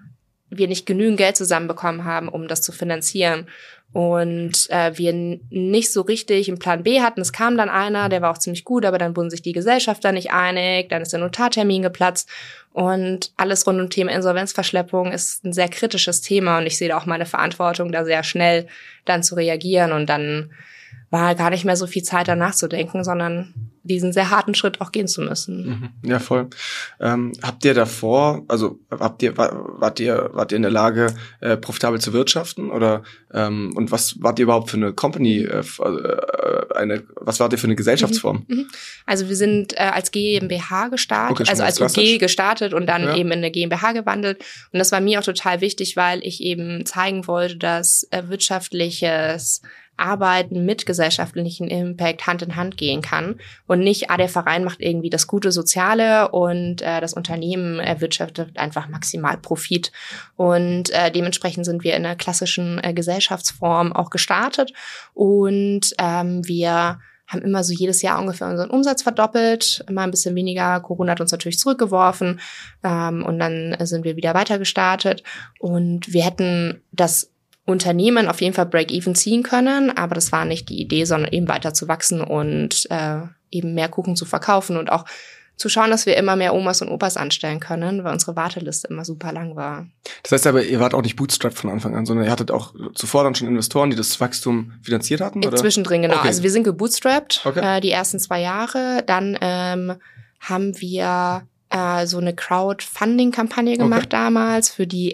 [0.49, 3.47] wir nicht genügend Geld zusammenbekommen haben, um das zu finanzieren
[3.91, 5.13] und äh, wir
[5.49, 7.21] nicht so richtig einen Plan B hatten.
[7.21, 10.11] Es kam dann einer, der war auch ziemlich gut, aber dann wurden sich die Gesellschafter
[10.11, 12.29] nicht einig, dann ist der Notartermin geplatzt.
[12.71, 16.59] Und alles rund um Thema Insolvenzverschleppung ist ein sehr kritisches Thema.
[16.59, 18.67] Und ich sehe da auch meine Verantwortung, da sehr schnell
[19.05, 20.51] dann zu reagieren und dann
[21.09, 24.81] war gar nicht mehr so viel Zeit danach zu denken, sondern diesen sehr harten Schritt
[24.81, 25.91] auch gehen zu müssen.
[26.03, 26.09] Mhm.
[26.09, 26.47] Ja, voll.
[26.99, 31.57] Ähm, habt ihr davor, also habt ihr, wart ihr, wart ihr in der Lage, äh,
[31.57, 36.73] profitabel zu wirtschaften oder ähm, und was wart ihr überhaupt für eine Company, äh, äh,
[36.75, 38.45] eine, was wart ihr für eine Gesellschaftsform?
[38.47, 38.55] Mhm.
[38.55, 38.67] mhm.
[39.05, 43.15] Also wir sind äh, als GmbH gestartet, okay, also als UG gestartet und dann ja.
[43.15, 44.39] eben in eine GmbH gewandelt.
[44.71, 49.61] Und das war mir auch total wichtig, weil ich eben zeigen wollte, dass äh, wirtschaftliches
[49.99, 54.81] Arbeiten mit gesellschaftlichen Impact Hand in Hand gehen kann und nicht, ah, der Verein macht
[54.81, 59.91] irgendwie das gute Soziale und äh, das Unternehmen erwirtschaftet einfach maximal Profit.
[60.35, 64.73] Und äh, dementsprechend sind wir in einer klassischen äh, Gesellschaftsform auch gestartet
[65.13, 70.35] und ähm, wir haben immer so jedes Jahr ungefähr unseren Umsatz verdoppelt, immer ein bisschen
[70.35, 70.79] weniger.
[70.79, 72.39] Corona hat uns natürlich zurückgeworfen
[72.83, 75.23] ähm, und dann sind wir wieder weiter gestartet
[75.59, 77.31] und wir hätten das
[77.69, 81.47] Unternehmen auf jeden Fall Break-Even ziehen können, aber das war nicht die Idee, sondern eben
[81.47, 85.05] weiter zu wachsen und äh, eben mehr Kuchen zu verkaufen und auch
[85.59, 89.03] zu schauen, dass wir immer mehr Omas und Opas anstellen können, weil unsere Warteliste immer
[89.03, 89.87] super lang war.
[90.23, 92.73] Das heißt aber, ihr wart auch nicht bootstrapped von Anfang an, sondern ihr hattet auch
[92.95, 95.45] zuvor dann schon Investoren, die das Wachstum finanziert hatten?
[95.45, 95.57] Oder?
[95.57, 96.15] Zwischendrin, genau.
[96.15, 96.27] Okay.
[96.27, 97.77] Also wir sind gebootstrapped okay.
[97.77, 99.03] äh, die ersten zwei Jahre.
[99.05, 99.95] Dann ähm,
[100.39, 104.09] haben wir äh, so eine Crowdfunding-Kampagne gemacht okay.
[104.11, 105.13] damals für die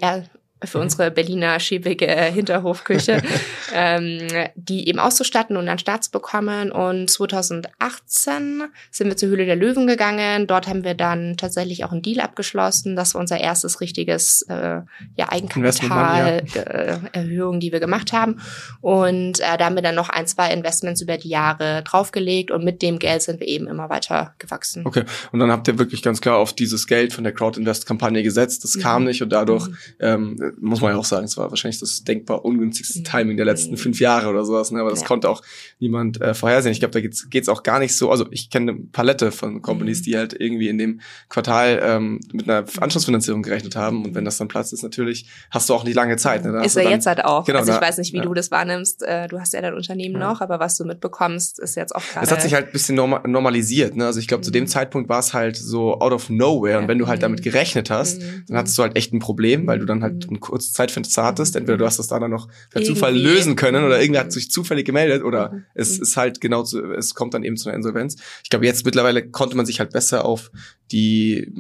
[0.68, 3.22] für unsere Berliner schäbige Hinterhofküche,
[3.74, 6.72] ähm, die eben auszustatten und an Start zu bekommen.
[6.72, 10.46] Und 2018 sind wir zur Höhle der Löwen gegangen.
[10.48, 12.96] Dort haben wir dann tatsächlich auch einen Deal abgeschlossen.
[12.96, 14.82] Das war unser erstes richtiges äh,
[15.16, 18.40] ja, Eigenkapitalerhöhung, die wir gemacht haben.
[18.82, 22.64] Und äh, da haben wir dann noch ein, zwei Investments über die Jahre draufgelegt und
[22.64, 24.86] mit dem Geld sind wir eben immer weiter gewachsen.
[24.86, 27.86] Okay, und dann habt ihr wirklich ganz klar auf dieses Geld von der Crowd Invest
[27.86, 28.64] Kampagne gesetzt.
[28.64, 28.82] Das mhm.
[28.82, 29.76] kam nicht und dadurch mhm.
[30.00, 33.78] ähm, muss man ja auch sagen, es war wahrscheinlich das denkbar ungünstigste Timing der letzten
[33.78, 34.80] fünf Jahre oder sowas, ne?
[34.80, 35.08] aber das ja.
[35.08, 35.42] konnte auch
[35.80, 36.72] niemand äh, vorhersehen.
[36.72, 39.62] Ich glaube, da geht's geht's auch gar nicht so, also ich kenne eine Palette von
[39.62, 44.26] Companies, die halt irgendwie in dem Quartal ähm, mit einer Anschlussfinanzierung gerechnet haben und wenn
[44.26, 46.44] das dann Platz ist, natürlich hast du auch nicht lange Zeit.
[46.46, 46.52] Ne?
[46.52, 47.46] Da ist ja jetzt halt auch.
[47.46, 48.24] Genau, also ich da, weiß nicht, wie ja.
[48.24, 50.30] du das wahrnimmst, äh, du hast ja dein Unternehmen ja.
[50.30, 52.26] noch, aber was du mitbekommst, ist jetzt auch gerade...
[52.26, 54.06] Es hat sich halt ein bisschen normalisiert, ne?
[54.06, 54.46] also ich glaube, mhm.
[54.46, 54.68] zu dem mhm.
[54.68, 57.44] Zeitpunkt war es halt so out of nowhere und wenn du halt damit mhm.
[57.44, 58.44] gerechnet hast, mhm.
[58.48, 61.56] dann hattest du halt echt ein Problem, weil du dann halt eine kurze Zeitfenster hattest,
[61.56, 62.94] entweder du hast das da dann noch per irgendwie.
[62.94, 66.84] Zufall lösen können oder irgendwer hat sich zufällig gemeldet oder es ist halt genau zu,
[66.94, 68.16] es kommt dann eben zu einer Insolvenz.
[68.44, 70.52] Ich glaube, jetzt mittlerweile konnte man sich halt besser auf
[70.92, 71.52] die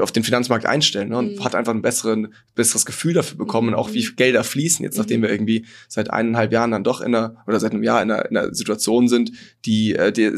[0.00, 1.44] auf den Finanzmarkt einstellen ne, und mhm.
[1.44, 3.74] hat einfach ein besseren, besseres Gefühl dafür bekommen, mhm.
[3.74, 5.34] auch wie Gelder fließen, jetzt nachdem wir mhm.
[5.34, 8.36] irgendwie seit eineinhalb Jahren dann doch in einer oder seit einem Jahr in einer, in
[8.36, 9.32] einer Situation sind,
[9.64, 10.30] die, äh, die,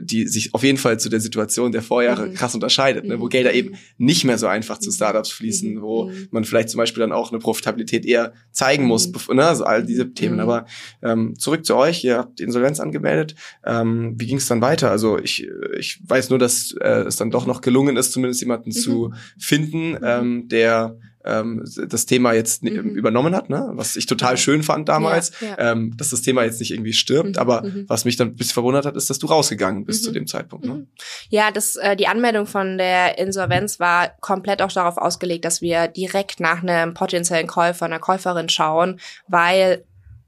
[0.00, 2.34] die sich auf jeden Fall zu der Situation der Vorjahre mhm.
[2.34, 3.30] krass unterscheidet, ne, wo mhm.
[3.30, 7.12] Gelder eben nicht mehr so einfach zu Startups fließen, wo man vielleicht zum Beispiel dann
[7.12, 10.40] auch eine Profitabilität eher zeigen muss, ne, also all diese Themen.
[10.40, 10.64] Aber
[11.02, 13.34] ähm, zurück zu euch, ihr habt Insolvenz angemeldet.
[13.66, 14.90] Ähm, wie ging es dann weiter?
[14.90, 15.46] Also ich,
[15.78, 18.74] ich weiß nur, dass äh, es dann doch noch gelungen ist, zumindest jemanden mhm.
[18.74, 20.00] zu finden, mhm.
[20.02, 22.94] ähm, der ähm, das Thema jetzt mhm.
[22.94, 23.70] übernommen hat, ne?
[23.72, 25.72] was ich total schön fand damals, ja, ja.
[25.72, 27.38] Ähm, dass das Thema jetzt nicht irgendwie stirbt, mhm.
[27.38, 27.84] aber mhm.
[27.88, 30.14] was mich dann ein bisschen verwundert hat, ist, dass du rausgegangen bist zu mhm.
[30.14, 30.64] dem Zeitpunkt.
[30.64, 30.74] Ne?
[30.74, 30.86] Mhm.
[31.28, 35.88] Ja, das, äh, die Anmeldung von der Insolvenz war komplett auch darauf ausgelegt, dass wir
[35.88, 39.84] direkt nach einem potenziellen Käufer, einer Käuferin schauen, weil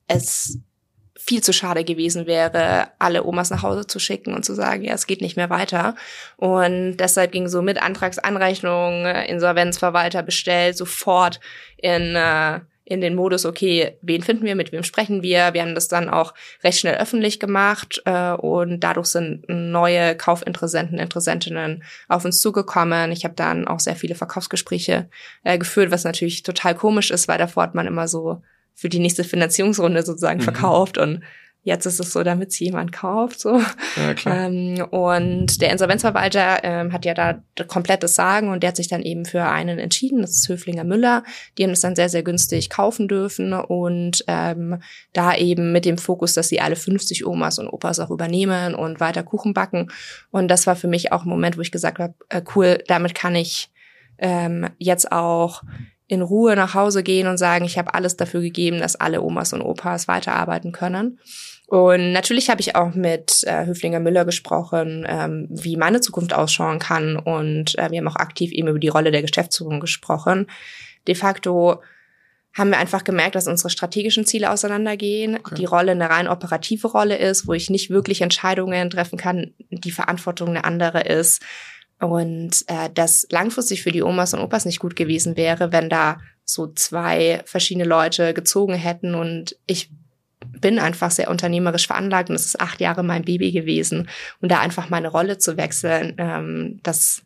[0.09, 0.59] es
[1.19, 4.95] viel zu schade gewesen wäre, alle Omas nach Hause zu schicken und zu sagen, ja,
[4.95, 5.97] es geht nicht mehr weiter.
[6.37, 11.41] Und deshalb ging so mit Antragsanrechnung, Insolvenzverwalter bestellt, sofort
[11.77, 15.53] in, äh, in den Modus, okay, wen finden wir, mit wem sprechen wir.
[15.53, 20.99] Wir haben das dann auch recht schnell öffentlich gemacht äh, und dadurch sind neue Kaufinteressenten,
[21.01, 23.11] Interessentinnen auf uns zugekommen.
[23.11, 25.11] Ich habe dann auch sehr viele Verkaufsgespräche
[25.43, 28.41] äh, geführt, was natürlich total komisch ist, weil davor hat man immer so
[28.79, 30.45] für die nächste Finanzierungsrunde sozusagen mhm.
[30.45, 31.23] verkauft und
[31.65, 33.41] Jetzt ist es so, damit sie jemand kauft.
[33.41, 33.61] So.
[33.97, 34.47] Ja, klar.
[34.47, 39.03] Ähm, und der Insolvenzverwalter ähm, hat ja da komplettes Sagen und der hat sich dann
[39.03, 40.23] eben für einen entschieden.
[40.23, 41.25] Das ist Höflinger Müller.
[41.59, 44.81] Die haben es dann sehr, sehr günstig kaufen dürfen und ähm,
[45.13, 49.01] da eben mit dem Fokus, dass sie alle 50 Omas und Opas auch übernehmen und
[49.01, 49.91] weiter Kuchen backen.
[50.31, 53.15] Und das war für mich auch ein Moment, wo ich gesagt habe, äh, cool, damit
[53.15, 53.69] kann ich
[54.17, 55.65] ähm, jetzt auch
[56.09, 59.53] in Ruhe nach Hause gehen und sagen, ich habe alles dafür gegeben, dass alle Omas
[59.53, 61.21] und Opas weiterarbeiten können.
[61.67, 66.79] Und natürlich habe ich auch mit äh, Höflinger Müller gesprochen, ähm, wie meine Zukunft ausschauen
[66.79, 67.17] kann.
[67.17, 70.47] Und äh, wir haben auch aktiv eben über die Rolle der Geschäftsführung gesprochen.
[71.07, 71.83] De facto
[72.55, 75.37] haben wir einfach gemerkt, dass unsere strategischen Ziele auseinandergehen.
[75.37, 75.57] Okay.
[75.57, 79.91] Die Rolle eine rein operative Rolle ist, wo ich nicht wirklich Entscheidungen treffen kann, die
[79.91, 81.43] Verantwortung eine andere ist.
[82.01, 86.19] Und äh, das langfristig für die Omas und Opas nicht gut gewesen wäre, wenn da
[86.45, 89.15] so zwei verschiedene Leute gezogen hätten.
[89.15, 89.91] Und ich
[90.61, 94.09] bin einfach sehr unternehmerisch veranlagt und es ist acht Jahre mein Baby gewesen.
[94.41, 97.23] Und da einfach meine Rolle zu wechseln, ähm, das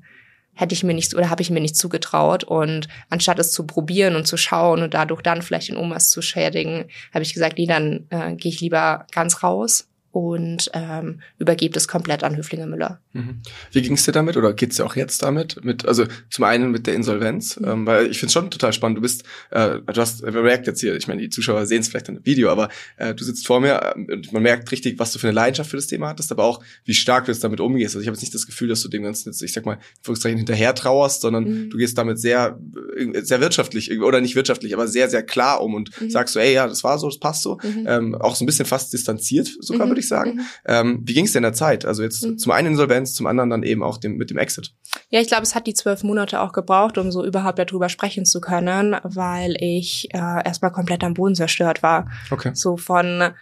[0.54, 2.44] hätte ich mir nicht oder habe ich mir nicht zugetraut.
[2.44, 6.22] Und anstatt es zu probieren und zu schauen und dadurch dann vielleicht den Omas zu
[6.22, 11.76] schädigen, habe ich gesagt, nee, dann äh, gehe ich lieber ganz raus und ähm, übergibt
[11.76, 13.00] es komplett an Höflinger Müller.
[13.12, 13.42] Mhm.
[13.70, 15.64] Wie ging es dir damit oder geht's dir auch jetzt damit?
[15.64, 17.68] Mit, also zum einen mit der Insolvenz, mhm.
[17.68, 18.98] ähm, weil ich finde es schon total spannend.
[18.98, 21.88] Du bist, äh, du hast, man merkt jetzt hier, ich meine, die Zuschauer sehen es
[21.88, 24.98] vielleicht in dem Video, aber äh, du sitzt vor mir äh, und man merkt richtig,
[24.98, 27.44] was du für eine Leidenschaft für das Thema hattest, aber auch, wie stark du jetzt
[27.44, 27.94] damit umgehst.
[27.94, 29.79] Also ich habe jetzt nicht das Gefühl, dass du dem Ganzen jetzt, ich sag mal,
[30.03, 31.70] Volkszeichen hinterher trauerst, sondern mhm.
[31.70, 32.59] du gehst damit sehr,
[32.96, 36.11] äh, sehr wirtschaftlich oder nicht wirtschaftlich, aber sehr, sehr klar um und mhm.
[36.11, 37.59] sagst so, ey, ja, das war so, das passt so.
[37.62, 37.85] Mhm.
[37.87, 40.40] Ähm, auch so ein bisschen fast distanziert, sogar würde ich sagen.
[40.64, 41.85] Ähm, wie ging es denn in der Zeit?
[41.85, 44.72] Also jetzt zum einen Insolvenz, zum anderen dann eben auch dem, mit dem Exit.
[45.10, 48.24] Ja, ich glaube, es hat die zwölf Monate auch gebraucht, um so überhaupt darüber sprechen
[48.24, 52.10] zu können, weil ich äh, erstmal komplett am Boden zerstört war.
[52.30, 52.52] Okay.
[52.54, 53.32] So von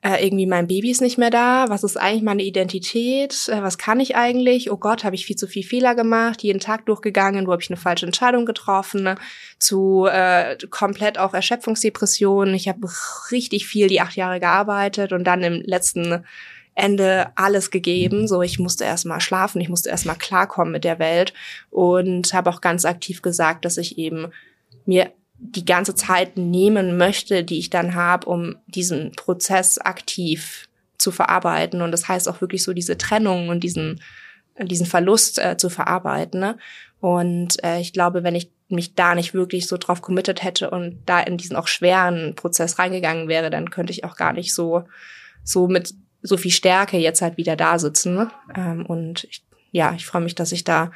[0.00, 3.78] äh, irgendwie mein Baby ist nicht mehr da, was ist eigentlich meine Identität, äh, was
[3.78, 7.46] kann ich eigentlich, oh Gott, habe ich viel zu viel Fehler gemacht, jeden Tag durchgegangen,
[7.46, 9.16] wo habe ich eine falsche Entscheidung getroffen,
[9.58, 12.54] zu äh, komplett auch Erschöpfungsdepressionen.
[12.54, 12.88] Ich habe
[13.32, 16.24] richtig viel die acht Jahre gearbeitet und dann im letzten
[16.78, 18.28] Ende alles gegeben.
[18.28, 21.34] So, ich musste erstmal schlafen, ich musste erstmal klarkommen mit der Welt
[21.70, 24.28] und habe auch ganz aktiv gesagt, dass ich eben
[24.86, 31.12] mir die ganze Zeit nehmen möchte, die ich dann habe, um diesen Prozess aktiv zu
[31.12, 31.80] verarbeiten.
[31.82, 34.00] Und das heißt auch wirklich so diese Trennung und diesen,
[34.60, 36.40] diesen Verlust äh, zu verarbeiten.
[36.40, 36.58] Ne?
[37.00, 40.98] Und äh, ich glaube, wenn ich mich da nicht wirklich so drauf committed hätte und
[41.06, 44.84] da in diesen auch schweren Prozess reingegangen wäre, dann könnte ich auch gar nicht so,
[45.44, 48.30] so mit so viel Stärke jetzt halt wieder da sitzen.
[48.54, 50.92] Ähm, und ich, ja, ich freue mich, dass ich da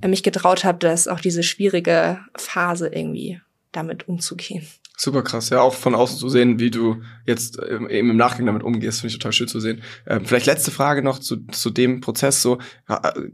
[0.00, 3.40] äh, mich getraut habe, dass auch diese schwierige Phase irgendwie
[3.72, 4.66] damit umzugehen.
[4.96, 8.46] Super krass, ja, auch von außen zu sehen, wie du jetzt ähm, eben im Nachgang
[8.46, 9.82] damit umgehst, finde ich total schön zu sehen.
[10.06, 12.58] Ähm, vielleicht letzte Frage noch zu, zu dem Prozess, so,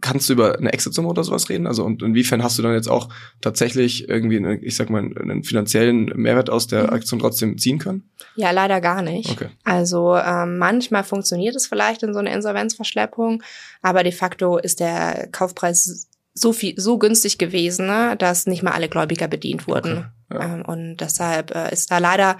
[0.01, 1.67] kannst du über eine Exit-Summe oder sowas reden?
[1.67, 3.11] Also und inwiefern hast du dann jetzt auch
[3.43, 6.91] tatsächlich irgendwie, eine, ich sag mal, einen finanziellen Mehrwert aus der mhm.
[6.91, 8.09] Aktion trotzdem ziehen können?
[8.37, 9.31] Ja, leider gar nicht.
[9.31, 9.51] Okay.
[9.63, 13.43] Also ähm, manchmal funktioniert es vielleicht in so einer Insolvenzverschleppung,
[13.83, 18.73] aber de facto ist der Kaufpreis so viel, so günstig gewesen, ne, dass nicht mal
[18.73, 20.11] alle Gläubiger bedient wurden.
[20.31, 20.55] Okay, ja.
[20.55, 22.39] ähm, und deshalb äh, ist da leider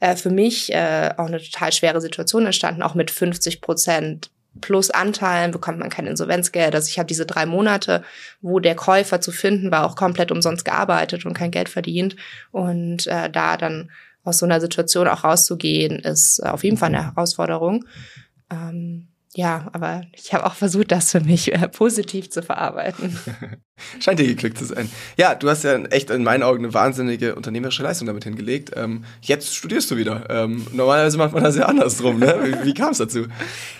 [0.00, 4.90] äh, für mich äh, auch eine total schwere Situation entstanden, auch mit 50 Prozent plus
[4.90, 6.74] Anteilen bekommt man kein Insolvenzgeld.
[6.74, 8.04] Also ich habe diese drei Monate,
[8.42, 12.16] wo der Käufer zu finden war, auch komplett umsonst gearbeitet und kein Geld verdient.
[12.50, 13.90] Und äh, da dann
[14.24, 17.86] aus so einer Situation auch rauszugehen, ist auf jeden Fall eine Herausforderung.
[18.50, 23.18] Ähm, ja, aber ich habe auch versucht, das für mich äh, positiv zu verarbeiten.
[24.00, 24.90] Scheint dir geglückt zu sein.
[25.16, 28.72] Ja, du hast ja echt in meinen Augen eine wahnsinnige unternehmerische Leistung damit hingelegt.
[28.76, 30.28] Ähm, jetzt studierst du wieder.
[30.28, 32.18] Ähm, normalerweise macht man das ja andersrum.
[32.18, 32.40] Ne?
[32.42, 33.20] Wie, wie kam es dazu?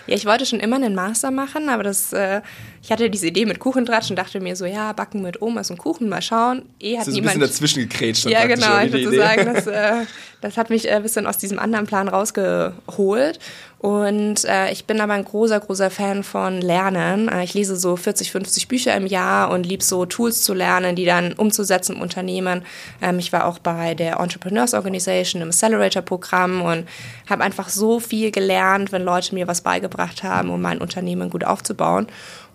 [0.07, 2.41] Ja, ich wollte schon immer einen Master machen, aber das, äh,
[2.83, 5.77] ich hatte diese Idee mit Kuchentratsch und dachte mir so, ja, backen mit Omas und
[5.77, 6.63] Kuchen, mal schauen.
[6.81, 8.25] Eh hat das ist niemand, ein bisschen dazwischen gekrätscht.
[8.25, 10.05] Ja, genau, ich würde sagen, das, äh,
[10.41, 13.39] das hat mich äh, ein bisschen aus diesem anderen Plan rausgeholt.
[13.83, 17.27] Und äh, ich bin aber ein großer, großer Fan von Lernen.
[17.27, 20.95] Äh, ich lese so 40, 50 Bücher im Jahr und liebe so Tools zu lernen,
[20.95, 22.63] die dann umzusetzen im Unternehmen.
[23.01, 26.85] Ähm, ich war auch bei der Entrepreneurs Organization im Accelerator-Programm und
[27.33, 31.43] habe einfach so viel gelernt, wenn Leute mir was beigebracht haben, um mein Unternehmen gut
[31.43, 32.07] aufzubauen.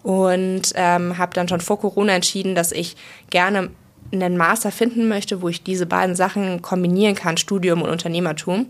[0.02, 2.96] Und ähm, habe dann schon vor Corona entschieden, dass ich
[3.28, 3.70] gerne
[4.12, 8.68] einen Master finden möchte, wo ich diese beiden Sachen kombinieren kann, Studium und Unternehmertum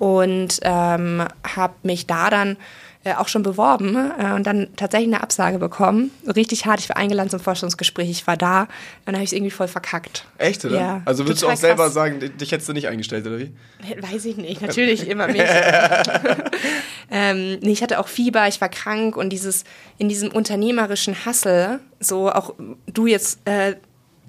[0.00, 1.22] und ähm,
[1.56, 2.56] habe mich da dann
[3.02, 6.10] äh, auch schon beworben äh, und dann tatsächlich eine Absage bekommen.
[6.26, 8.68] Richtig hart, ich war eingeladen zum Forschungsgespräch, ich war da und
[9.06, 10.26] dann habe ich es irgendwie voll verkackt.
[10.36, 10.78] Echt, oder?
[10.78, 11.94] Ja, also würdest du auch selber krass.
[11.94, 13.52] sagen, dich hättest du nicht eingestellt, oder wie?
[14.00, 15.40] Weiß ich nicht, natürlich immer mich.
[17.10, 19.64] ähm, nee, ich hatte auch Fieber, ich war krank und dieses
[19.96, 22.54] in diesem unternehmerischen Hassel, so auch
[22.86, 23.76] du jetzt äh,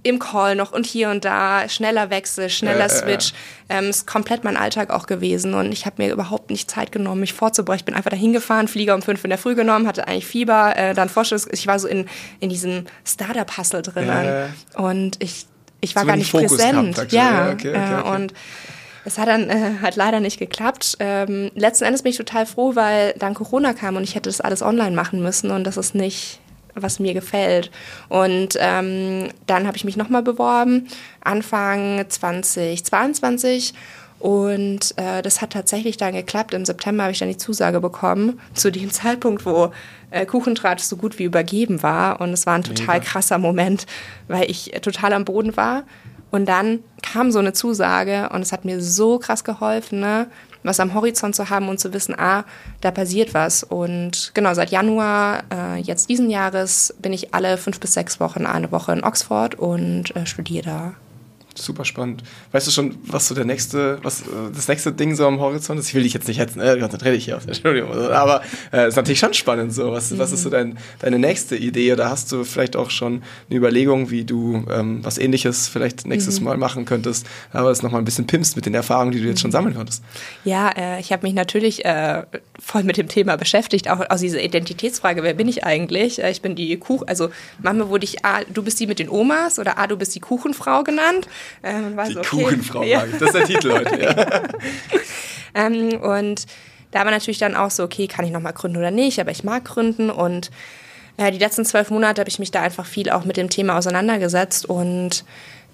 [0.04, 3.34] im Call noch und hier und da, schneller Wechsel, schneller Switch.
[3.70, 7.22] Ähm, ist komplett mein Alltag auch gewesen und ich habe mir überhaupt nicht Zeit genommen,
[7.22, 7.82] mich vorzubereiten.
[7.82, 10.76] Ich bin einfach dahin gefahren, Flieger um fünf in der Früh genommen, hatte eigentlich Fieber,
[10.76, 11.48] äh, dann Vorstellungs...
[11.52, 12.08] Ich war so in,
[12.40, 15.46] in diesem Startup-Hustle drinnen und ich,
[15.82, 16.96] ich war so gar nicht Fokus präsent.
[16.96, 18.16] Gehabt, ja, okay, okay, äh, okay.
[18.16, 18.34] und
[19.06, 20.98] es hat dann äh, halt leider nicht geklappt.
[21.00, 24.42] Ähm, letzten Endes bin ich total froh, weil dann Corona kam und ich hätte das
[24.42, 26.40] alles online machen müssen und das ist nicht
[26.76, 27.72] was mir gefällt.
[28.10, 30.88] Und ähm, dann habe ich mich nochmal beworben,
[31.22, 33.74] Anfang 2022.
[34.20, 36.54] Und äh, das hat tatsächlich dann geklappt.
[36.54, 39.72] Im September habe ich dann die Zusage bekommen, zu dem Zeitpunkt, wo
[40.12, 42.22] äh, Kuchentratsch so gut wie übergeben war.
[42.22, 43.12] Und es war ein total Mega.
[43.12, 43.88] krasser Moment,
[44.28, 45.84] weil ich total am Boden war.
[46.30, 50.28] Und dann kam so eine Zusage und es hat mir so krass geholfen, ne?
[50.63, 52.43] Was am Horizont zu haben und zu wissen, ah,
[52.82, 53.63] da passiert was.
[53.63, 58.45] Und genau, seit Januar äh, jetzt diesen Jahres bin ich alle fünf bis sechs Wochen
[58.45, 60.93] eine Woche in Oxford und äh, studiere da
[61.58, 62.24] super spannend.
[62.52, 65.80] Weißt du schon, was so der nächste, was äh, das nächste Ding so am Horizont
[65.80, 65.90] ist?
[65.90, 67.92] Ich will dich jetzt nicht hetzen, äh, konzentriere dich hier auf das Studium.
[67.92, 69.92] Aber äh, ist natürlich schon spannend so.
[69.92, 70.20] Was, mhm.
[70.20, 71.94] was ist so dein, deine nächste Idee?
[71.94, 76.40] Oder hast du vielleicht auch schon eine Überlegung, wie du ähm, was ähnliches vielleicht nächstes
[76.40, 76.46] mhm.
[76.46, 79.42] Mal machen könntest, aber es nochmal ein bisschen pimpst mit den Erfahrungen, die du jetzt
[79.42, 79.54] schon mhm.
[79.54, 80.04] sammeln konntest?
[80.44, 82.24] Ja, äh, ich habe mich natürlich äh,
[82.60, 86.24] voll mit dem Thema beschäftigt, auch aus dieser Identitätsfrage, wer bin ich eigentlich?
[86.24, 87.30] Äh, ich bin die Kuch, also
[87.62, 90.20] Mama wurde ich, ah, du bist die mit den Omas oder ah, du bist die
[90.20, 91.28] Kuchenfrau genannt.
[91.63, 93.06] Ähm, die so, okay, Kuchenfrau, ja.
[93.06, 94.01] das ist der Titel heute.
[94.01, 94.41] Ja.
[95.56, 96.45] ähm, und
[96.91, 99.43] da war natürlich dann auch so, okay, kann ich nochmal gründen oder nicht, aber ich
[99.43, 100.51] mag gründen und
[101.17, 103.77] äh, die letzten zwölf Monate habe ich mich da einfach viel auch mit dem Thema
[103.77, 105.23] auseinandergesetzt und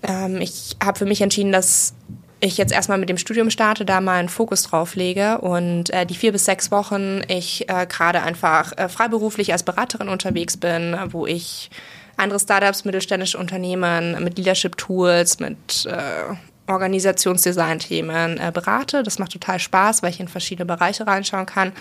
[0.03, 1.93] ähm, ich habe für mich entschieden, dass
[2.39, 6.05] ich jetzt erstmal mit dem Studium starte, da mal einen Fokus drauf lege und äh,
[6.05, 10.95] die vier bis sechs Wochen ich äh, gerade einfach äh, freiberuflich als Beraterin unterwegs bin,
[11.09, 11.71] wo ich
[12.17, 16.35] andere Startups, mittelständische Unternehmen mit Leadership-Tools, mit äh,
[16.67, 19.03] Organisationsdesign-Themen äh, berate.
[19.03, 21.71] Das macht total Spaß, weil ich in verschiedene Bereiche reinschauen kann.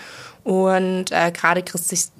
[0.44, 1.62] Und äh, gerade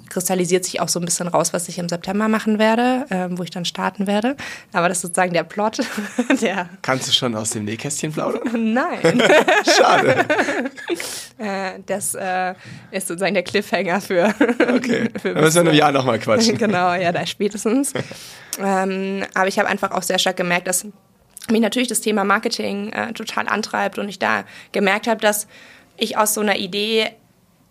[0.09, 3.42] kristallisiert sich auch so ein bisschen raus, was ich im September machen werde, äh, wo
[3.42, 4.37] ich dann starten werde.
[4.73, 5.79] Aber das ist sozusagen der Plot.
[6.40, 8.42] der Kannst du schon aus dem Nähkästchen plaudern?
[8.75, 9.01] Nein.
[9.77, 10.27] Schade.
[11.38, 12.55] äh, das äh,
[12.90, 14.35] ist sozusagen der Cliffhanger für.
[14.75, 15.09] okay.
[15.21, 16.59] für Dann müssen wir in einem Jahr nochmal quatschen.
[16.59, 17.92] genau, ja, da spätestens.
[18.59, 20.87] ähm, aber ich habe einfach auch sehr stark gemerkt, dass
[21.51, 25.47] mich natürlich das Thema Marketing äh, total antreibt und ich da gemerkt habe, dass
[25.97, 27.11] ich aus so einer Idee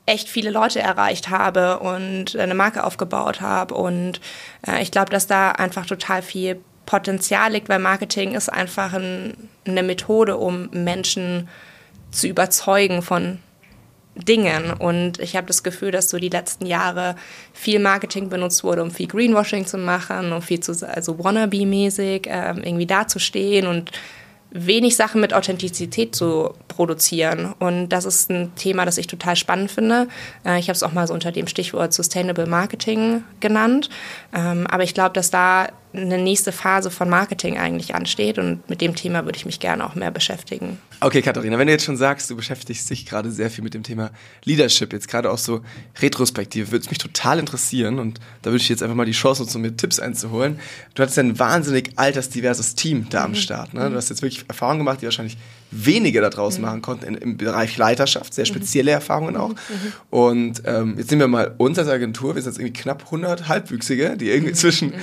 [0.05, 4.21] echt viele Leute erreicht habe und eine Marke aufgebaut habe und
[4.67, 9.49] äh, ich glaube, dass da einfach total viel Potenzial liegt, weil Marketing ist einfach ein,
[9.65, 11.49] eine Methode, um Menschen
[12.11, 13.39] zu überzeugen von
[14.15, 14.71] Dingen.
[14.71, 17.15] Und ich habe das Gefühl, dass so die letzten Jahre
[17.53, 22.51] viel Marketing benutzt wurde, um viel Greenwashing zu machen, um viel zu, also wannabe-mäßig äh,
[22.51, 23.91] irgendwie dazustehen und
[24.55, 27.53] wenig Sachen mit Authentizität zu produzieren.
[27.59, 30.07] Und das ist ein Thema, das ich total spannend finde.
[30.45, 33.89] Äh, ich habe es auch mal so unter dem Stichwort Sustainable Marketing genannt.
[34.33, 38.81] Ähm, aber ich glaube, dass da eine nächste Phase von Marketing eigentlich ansteht und mit
[38.81, 40.77] dem Thema würde ich mich gerne auch mehr beschäftigen.
[41.01, 43.83] Okay, Katharina, wenn du jetzt schon sagst, du beschäftigst dich gerade sehr viel mit dem
[43.83, 44.11] Thema
[44.43, 45.61] Leadership, jetzt gerade auch so
[45.99, 49.43] retrospektiv, würde es mich total interessieren und da würde ich jetzt einfach mal die Chance
[49.43, 50.59] nutzen, um mir Tipps einzuholen.
[50.93, 53.35] Du hattest ja ein wahnsinnig altersdiverses Team da am mhm.
[53.35, 53.73] Start.
[53.73, 53.89] Ne?
[53.89, 55.37] Du hast jetzt wirklich Erfahrungen gemacht, die wahrscheinlich
[55.75, 56.67] wenige da draußen mhm.
[56.67, 58.49] machen konnten in, im Bereich Leiterschaft, sehr mhm.
[58.49, 58.95] spezielle mhm.
[58.95, 59.49] Erfahrungen auch.
[59.49, 59.93] Mhm.
[60.09, 63.47] Und ähm, jetzt nehmen wir mal uns als Agentur, wir sind jetzt irgendwie knapp 100
[63.47, 64.93] Halbwüchsige, die irgendwie zwischen,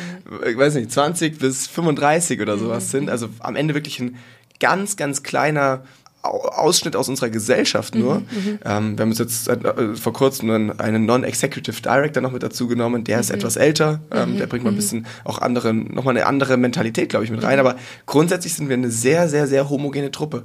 [0.48, 3.10] ich weiß nicht, 20 bis 35 oder sowas sind.
[3.10, 4.16] Also am Ende wirklich ein
[4.60, 5.82] ganz, ganz kleiner
[6.22, 8.20] Ausschnitt aus unserer Gesellschaft nur.
[8.20, 8.58] Mhm, mhm.
[8.64, 12.68] ähm, wir haben uns jetzt äh, vor kurzem einen, einen Non-Executive Director noch mit dazu
[12.68, 13.36] genommen, der ist mhm.
[13.36, 14.38] etwas älter, ähm, mhm.
[14.38, 14.78] der bringt mal ein mhm.
[14.78, 17.54] bisschen auch andere, nochmal eine andere Mentalität, glaube ich, mit rein.
[17.54, 17.66] Mhm.
[17.66, 20.44] Aber grundsätzlich sind wir eine sehr, sehr, sehr homogene Truppe.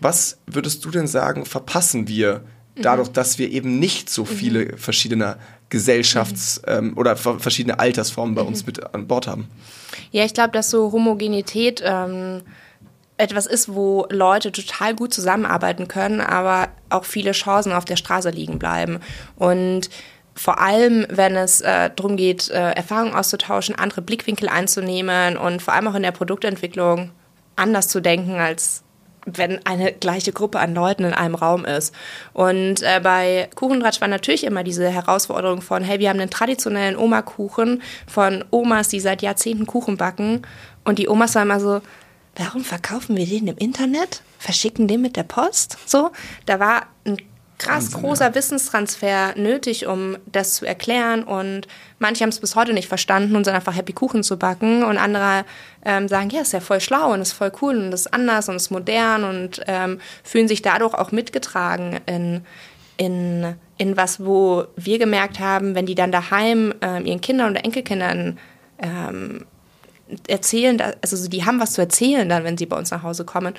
[0.00, 2.42] Was würdest du denn sagen, verpassen wir
[2.80, 5.38] dadurch, dass wir eben nicht so viele verschiedene
[5.70, 9.48] Gesellschafts- ähm, oder verschiedene Altersformen bei uns mit an Bord haben?
[10.12, 12.42] Ja, ich glaube, dass so Homogenität ähm,
[13.18, 18.30] etwas ist, wo Leute total gut zusammenarbeiten können, aber auch viele Chancen auf der Straße
[18.30, 19.00] liegen bleiben.
[19.36, 19.88] Und
[20.34, 25.72] vor allem, wenn es äh, darum geht, äh, Erfahrungen auszutauschen, andere Blickwinkel einzunehmen und vor
[25.72, 27.10] allem auch in der Produktentwicklung
[27.56, 28.82] anders zu denken als
[29.26, 31.92] wenn eine gleiche Gruppe an Leuten in einem Raum ist.
[32.32, 36.96] Und äh, bei Kuchendratsch war natürlich immer diese Herausforderung von, hey, wir haben einen traditionellen
[36.96, 40.42] Oma-Kuchen von Omas, die seit Jahrzehnten Kuchen backen.
[40.84, 41.80] Und die Omas waren immer so,
[42.36, 44.22] warum verkaufen wir den im Internet?
[44.38, 45.78] Verschicken den mit der Post?
[45.86, 46.10] So,
[46.44, 47.16] da war ein
[47.58, 48.34] krass Wahnsinn, großer ja.
[48.34, 51.22] Wissenstransfer nötig, um das zu erklären.
[51.22, 51.66] Und
[51.98, 54.84] manche haben es bis heute nicht verstanden und sind einfach happy, Kuchen zu backen.
[54.84, 55.44] Und andere
[55.84, 58.56] ähm, sagen, ja, ist ja voll schlau und ist voll cool und ist anders und
[58.56, 62.44] ist modern und ähm, fühlen sich dadurch auch mitgetragen in,
[62.98, 67.64] in, in was, wo wir gemerkt haben, wenn die dann daheim ähm, ihren Kindern oder
[67.64, 68.38] Enkelkindern
[68.78, 69.46] ähm,
[70.28, 73.54] erzählen, also die haben was zu erzählen dann, wenn sie bei uns nach Hause kommen.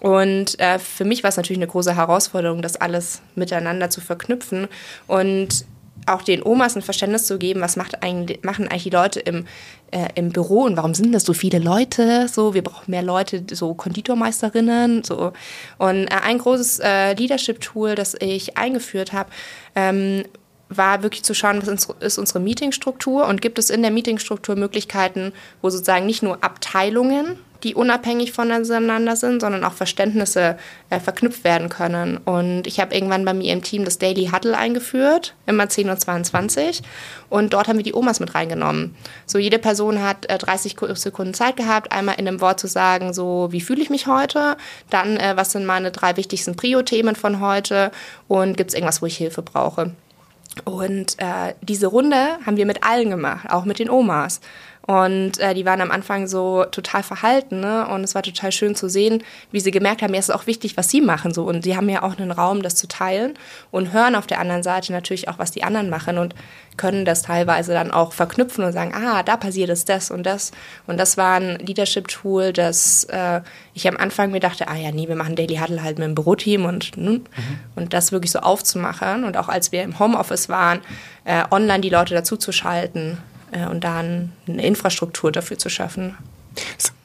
[0.00, 4.68] Und äh, für mich war es natürlich eine große Herausforderung, das alles miteinander zu verknüpfen
[5.06, 5.66] und
[6.06, 9.46] auch den Omas ein Verständnis zu geben, was macht eigentlich, machen eigentlich die Leute im,
[9.90, 12.28] äh, im Büro und warum sind das so viele Leute?
[12.28, 15.04] So, wir brauchen mehr Leute, so Konditormeisterinnen.
[15.04, 15.32] So.
[15.78, 19.30] Und äh, ein großes äh, Leadership-Tool, das ich eingeführt habe,
[19.74, 20.24] ähm,
[20.68, 25.32] war wirklich zu schauen, was ist unsere Meetingstruktur und gibt es in der Meetingstruktur Möglichkeiten,
[25.62, 30.58] wo sozusagen nicht nur Abteilungen, die unabhängig voneinander sind, sondern auch Verständnisse
[30.90, 32.18] äh, verknüpft werden können.
[32.18, 36.86] Und ich habe irgendwann bei mir im Team das Daily Huddle eingeführt, immer 10.22 Uhr.
[37.30, 38.94] Und dort haben wir die Omas mit reingenommen.
[39.24, 43.14] So, jede Person hat äh, 30 Sekunden Zeit gehabt, einmal in einem Wort zu sagen,
[43.14, 44.58] so, wie fühle ich mich heute?
[44.90, 47.92] Dann, äh, was sind meine drei wichtigsten Prio-Themen von heute?
[48.28, 49.94] Und gibt es irgendwas, wo ich Hilfe brauche?
[50.64, 54.40] Und äh, diese Runde haben wir mit allen gemacht, auch mit den Omas.
[54.86, 57.88] Und äh, die waren am Anfang so total verhalten, ne?
[57.88, 60.76] Und es war total schön zu sehen, wie sie gemerkt haben, mir ist auch wichtig,
[60.76, 61.32] was sie machen.
[61.32, 61.44] So.
[61.44, 63.34] Und sie haben ja auch einen Raum, das zu teilen
[63.70, 66.34] und hören auf der anderen Seite natürlich auch, was die anderen machen und
[66.76, 70.50] können das teilweise dann auch verknüpfen und sagen, ah, da passiert es das und das.
[70.86, 73.40] Und das war ein Leadership-Tool, das äh,
[73.72, 76.14] ich am Anfang mir dachte, ah ja, nee, wir machen Daily Huddle halt mit dem
[76.14, 77.10] Büroteam und, ne?
[77.10, 77.24] mhm.
[77.76, 79.24] und das wirklich so aufzumachen.
[79.24, 80.80] Und auch als wir im Homeoffice waren,
[81.24, 83.18] äh, online die Leute dazu zu schalten,
[83.70, 86.16] und dann eine Infrastruktur dafür zu schaffen.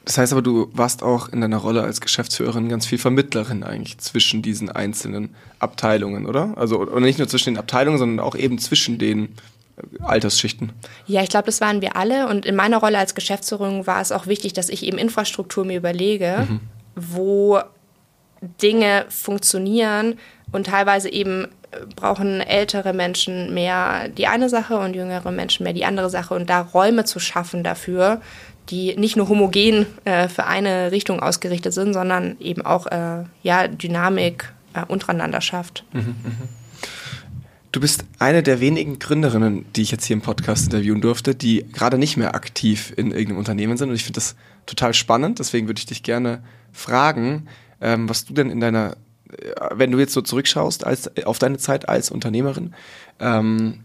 [0.04, 3.98] Das heißt aber, du warst auch in deiner Rolle als Geschäftsführerin ganz viel Vermittlerin eigentlich
[3.98, 6.54] zwischen diesen einzelnen Abteilungen, oder?
[6.56, 9.36] Also oder nicht nur zwischen den Abteilungen, sondern auch eben zwischen den
[9.76, 10.72] äh, Altersschichten.
[11.06, 12.28] Ja, ich glaube, das waren wir alle.
[12.28, 15.76] Und in meiner Rolle als Geschäftsführerin war es auch wichtig, dass ich eben Infrastruktur mir
[15.76, 16.60] überlege, mhm.
[16.96, 17.60] wo
[18.62, 20.18] Dinge funktionieren
[20.50, 21.46] und teilweise eben
[21.96, 26.50] brauchen ältere Menschen mehr die eine Sache und jüngere Menschen mehr die andere Sache und
[26.50, 28.20] da Räume zu schaffen dafür,
[28.70, 33.68] die nicht nur homogen äh, für eine Richtung ausgerichtet sind, sondern eben auch äh, ja,
[33.68, 35.84] Dynamik äh, untereinander schafft.
[35.92, 36.48] Mhm, mh.
[37.72, 41.64] Du bist eine der wenigen Gründerinnen, die ich jetzt hier im Podcast interviewen durfte, die
[41.72, 43.90] gerade nicht mehr aktiv in irgendeinem Unternehmen sind.
[43.90, 44.34] Und ich finde das
[44.66, 45.38] total spannend.
[45.38, 47.46] Deswegen würde ich dich gerne fragen,
[47.80, 48.96] ähm, was du denn in deiner
[49.72, 52.74] wenn du jetzt so zurückschaust als, auf deine Zeit als Unternehmerin,
[53.20, 53.80] ähm,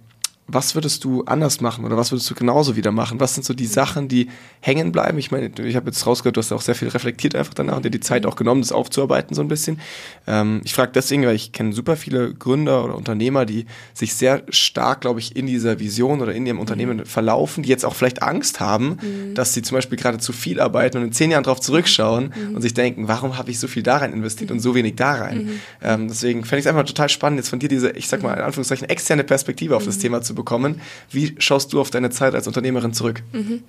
[0.48, 3.20] was würdest du anders machen oder was würdest du genauso wieder machen?
[3.20, 4.30] Was sind so die Sachen, die
[4.60, 5.18] hängen bleiben?
[5.18, 7.86] Ich meine, ich habe jetzt rausgehört, du hast auch sehr viel reflektiert einfach danach und
[7.86, 9.80] dir die Zeit auch genommen, das aufzuarbeiten so ein bisschen.
[10.28, 14.44] Ähm, ich frage deswegen, weil ich kenne super viele Gründer oder Unternehmer, die sich sehr
[14.50, 17.06] stark, glaube ich, in dieser Vision oder in ihrem Unternehmen mhm.
[17.06, 19.34] verlaufen, die jetzt auch vielleicht Angst haben, mhm.
[19.34, 22.56] dass sie zum Beispiel gerade zu viel arbeiten und in zehn Jahren darauf zurückschauen mhm.
[22.56, 25.14] und sich denken, warum habe ich so viel da rein investiert und so wenig da
[25.14, 25.46] rein?
[25.46, 25.60] Mhm.
[25.82, 28.36] Ähm, deswegen fände ich es einfach total spannend, jetzt von dir diese, ich sag mal
[28.36, 30.02] in Anführungszeichen, externe Perspektive auf das mhm.
[30.02, 30.82] Thema zu bekommen.
[31.10, 33.24] Wie schaust du auf deine Zeit als Unternehmerin zurück?
[33.32, 33.64] Mhm.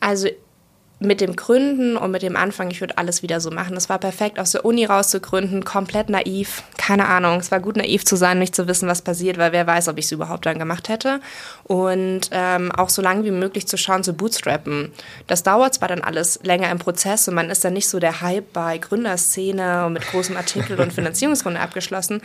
[0.00, 0.28] Also
[1.02, 3.74] mit dem Gründen und mit dem Anfang, ich würde alles wieder so machen.
[3.74, 7.40] Es war perfekt, aus der Uni rauszugründen, komplett naiv, keine Ahnung.
[7.40, 9.96] Es war gut naiv zu sein, nicht zu wissen, was passiert, weil wer weiß, ob
[9.96, 11.20] ich es überhaupt dann gemacht hätte.
[11.64, 14.92] Und ähm, auch so lange wie möglich zu schauen, zu bootstrappen.
[15.26, 18.20] Das dauert zwar dann alles länger im Prozess und man ist dann nicht so der
[18.20, 22.20] Hype bei Gründerszene und mit großem Artikel und Finanzierungsrunde abgeschlossen,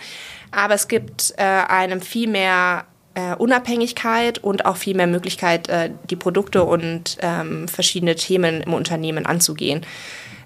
[0.51, 2.85] aber es gibt äh, einem viel mehr
[3.15, 8.73] äh, Unabhängigkeit und auch viel mehr Möglichkeit, äh, die Produkte und ähm, verschiedene Themen im
[8.73, 9.85] Unternehmen anzugehen.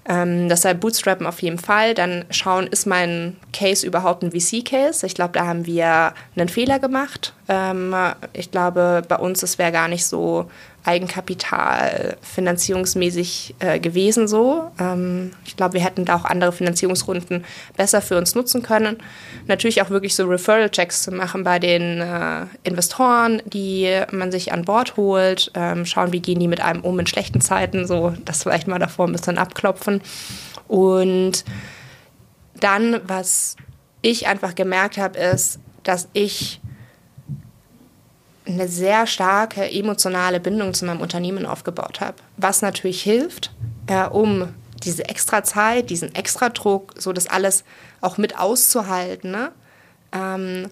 [0.08, 1.94] Ähm, deshalb Bootstrappen auf jeden Fall.
[1.94, 5.06] Dann schauen, ist mein Case überhaupt ein VC-Case?
[5.06, 7.34] Ich glaube, da haben wir einen Fehler gemacht.
[7.48, 7.94] Ähm,
[8.32, 10.50] ich glaube, bei uns, es wäre gar nicht so
[10.84, 14.70] Eigenkapital finanzierungsmäßig äh, gewesen so.
[14.78, 17.44] Ähm, ich glaube, wir hätten da auch andere Finanzierungsrunden
[17.76, 18.96] besser für uns nutzen können.
[19.46, 24.64] Natürlich auch wirklich so Referral-Checks zu machen bei den äh, Investoren, die man sich an
[24.64, 28.42] Bord holt, ähm, schauen, wie gehen die mit einem um in schlechten Zeiten, so das
[28.42, 30.00] vielleicht mal davor ein bisschen abklopfen.
[30.66, 31.44] Und
[32.58, 33.56] dann, was
[34.02, 36.59] ich einfach gemerkt habe, ist, dass ich
[38.54, 42.16] eine sehr starke emotionale Bindung zu meinem Unternehmen aufgebaut habe.
[42.36, 43.52] Was natürlich hilft,
[43.86, 44.48] äh, um
[44.82, 47.64] diese extra Zeit, diesen extra Druck, so das alles
[48.00, 49.30] auch mit auszuhalten.
[49.30, 49.52] Ne?
[50.12, 50.68] Ähm,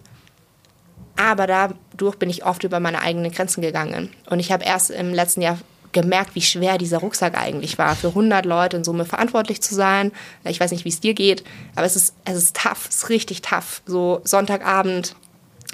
[1.15, 4.09] aber dadurch bin ich oft über meine eigenen Grenzen gegangen.
[4.29, 5.59] Und ich habe erst im letzten Jahr
[5.91, 10.11] gemerkt, wie schwer dieser Rucksack eigentlich war, für 100 Leute in Summe verantwortlich zu sein.
[10.43, 11.43] Ich weiß nicht, wie es dir geht,
[11.75, 13.81] aber es ist, es ist tough, es ist richtig tough.
[13.85, 15.15] So Sonntagabend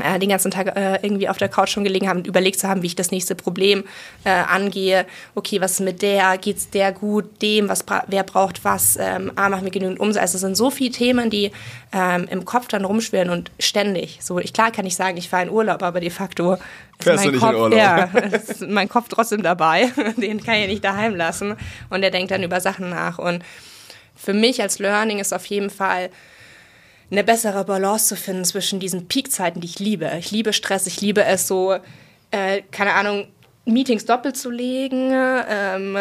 [0.03, 2.67] äh, den ganzen Tag äh, irgendwie auf der Couch schon gelegen haben und überlegt zu
[2.67, 3.85] haben, wie ich das nächste Problem
[4.25, 5.05] äh, angehe.
[5.35, 6.37] Okay, was ist mit der?
[6.37, 7.41] Geht's der gut?
[7.41, 7.69] Dem?
[7.69, 8.97] Was bra wer braucht was?
[8.99, 10.21] Ähm, ah, machen wir genügend Umsatz?
[10.21, 11.51] Also es sind so viele Themen, die
[11.93, 14.19] ähm, im Kopf dann rumschwirren und ständig.
[14.21, 16.57] So, ich klar kann ich sagen, ich fahre in Urlaub, aber de facto
[16.99, 19.91] ist mein, du Kopf, ja, ist mein Kopf trotzdem dabei.
[20.17, 21.55] Den kann ich nicht daheim lassen.
[21.89, 23.17] Und der denkt dann über Sachen nach.
[23.17, 23.43] Und
[24.15, 26.09] für mich als Learning ist auf jeden Fall
[27.11, 30.11] eine bessere Balance zu finden zwischen diesen Peakzeiten, die ich liebe.
[30.19, 31.75] Ich liebe Stress, ich liebe es so,
[32.31, 33.27] äh, keine Ahnung,
[33.65, 35.97] Meetings doppelt zu legen, ähm,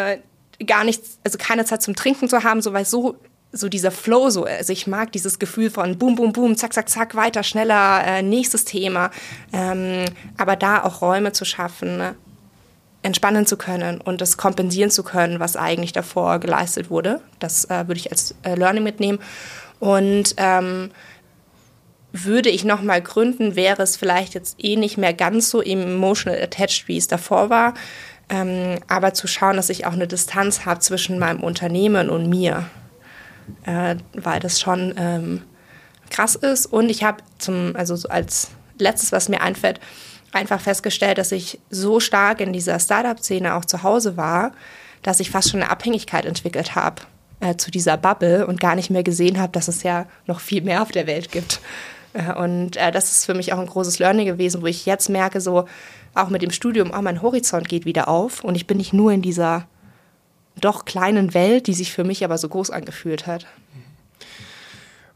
[0.66, 3.16] gar nichts, also keine Zeit zum Trinken zu haben, so weil so
[3.56, 6.88] so dieser Flow so, also ich mag dieses Gefühl von boom, boom, boom, zack, zack,
[6.88, 9.12] zack, weiter, schneller, äh, nächstes Thema,
[9.52, 12.16] ähm, aber da auch Räume zu schaffen, ne?
[13.02, 17.20] entspannen zu können und das kompensieren zu können, was eigentlich davor geleistet wurde.
[17.38, 19.18] Das äh, würde ich als äh, Learning mitnehmen.
[19.80, 20.90] Und ähm,
[22.14, 26.86] würde ich nochmal gründen, wäre es vielleicht jetzt eh nicht mehr ganz so emotional attached,
[26.86, 27.74] wie es davor war.
[28.28, 32.66] Ähm, aber zu schauen, dass ich auch eine Distanz habe zwischen meinem Unternehmen und mir,
[33.66, 35.42] äh, weil das schon ähm,
[36.08, 36.66] krass ist.
[36.66, 39.80] Und ich habe zum, also so als letztes, was mir einfällt,
[40.32, 44.52] einfach festgestellt, dass ich so stark in dieser Startup-Szene auch zu Hause war,
[45.02, 47.02] dass ich fast schon eine Abhängigkeit entwickelt habe
[47.44, 50.62] äh, zu dieser Bubble und gar nicht mehr gesehen habe, dass es ja noch viel
[50.62, 51.60] mehr auf der Welt gibt.
[52.14, 55.10] Äh, und äh, das ist für mich auch ein großes Learning gewesen, wo ich jetzt
[55.10, 55.66] merke, so
[56.14, 59.12] auch mit dem Studium, auch mein Horizont geht wieder auf und ich bin nicht nur
[59.12, 59.66] in dieser
[60.60, 63.46] doch kleinen Welt, die sich für mich aber so groß angefühlt hat.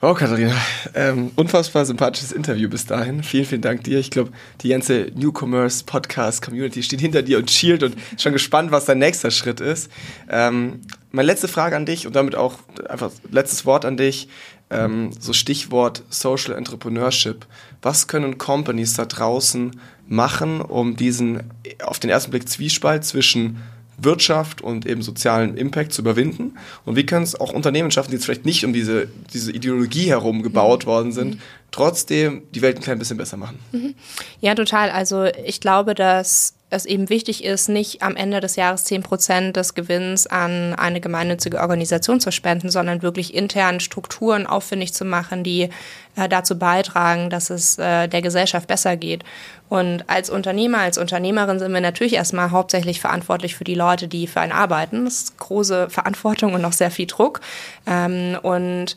[0.01, 0.55] Oh, Katharina,
[0.95, 3.25] ähm, unfassbar sympathisches Interview bis dahin.
[3.25, 3.99] Vielen, vielen Dank dir.
[3.99, 4.31] Ich glaube,
[4.61, 8.71] die ganze New Commerce Podcast Community steht hinter dir und schielt und ist schon gespannt,
[8.71, 9.91] was dein nächster Schritt ist.
[10.31, 14.29] Ähm, meine letzte Frage an dich und damit auch einfach letztes Wort an dich.
[14.71, 17.45] Ähm, so Stichwort Social Entrepreneurship.
[17.83, 21.51] Was können Companies da draußen machen, um diesen
[21.83, 23.61] auf den ersten Blick Zwiespalt zwischen
[23.99, 26.57] Wirtschaft und eben sozialen Impact zu überwinden?
[26.85, 30.09] Und wie können es auch Unternehmen schaffen, die jetzt vielleicht nicht um diese, diese Ideologie
[30.09, 30.89] herum gebaut mhm.
[30.89, 31.41] worden sind, mhm.
[31.71, 33.59] trotzdem die Welt ein klein bisschen besser machen?
[33.73, 33.95] Mhm.
[34.41, 34.91] Ja, total.
[34.91, 39.57] Also ich glaube, dass es eben wichtig ist, nicht am Ende des Jahres zehn Prozent
[39.57, 45.45] des Gewinns an eine gemeinnützige Organisation zu spenden, sondern wirklich intern Strukturen aufwendig zu machen,
[45.45, 45.71] die
[46.17, 49.25] äh, dazu beitragen, dass es äh, der Gesellschaft besser geht.
[49.71, 54.27] Und als Unternehmer, als Unternehmerin sind wir natürlich erstmal hauptsächlich verantwortlich für die Leute, die
[54.27, 55.07] für einen arbeiten.
[55.07, 57.41] Das ist große Verantwortung und auch sehr viel Druck.
[57.87, 58.97] Ähm, und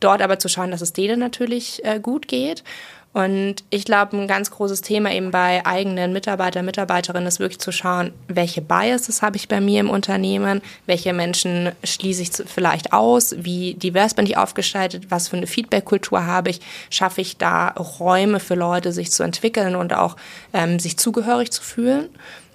[0.00, 2.64] dort aber zu schauen, dass es denen natürlich äh, gut geht
[3.12, 7.70] Und ich glaube, ein ganz großes Thema eben bei eigenen Mitarbeiter, Mitarbeiterinnen ist wirklich zu
[7.70, 13.34] schauen, welche Biases habe ich bei mir im Unternehmen, welche Menschen schließe ich vielleicht aus,
[13.36, 18.40] wie divers bin ich aufgestaltet, was für eine Feedback-Kultur habe ich, schaffe ich da Räume
[18.40, 20.16] für Leute, sich zu entwickeln und auch
[20.54, 22.08] ähm, sich zugehörig zu fühlen.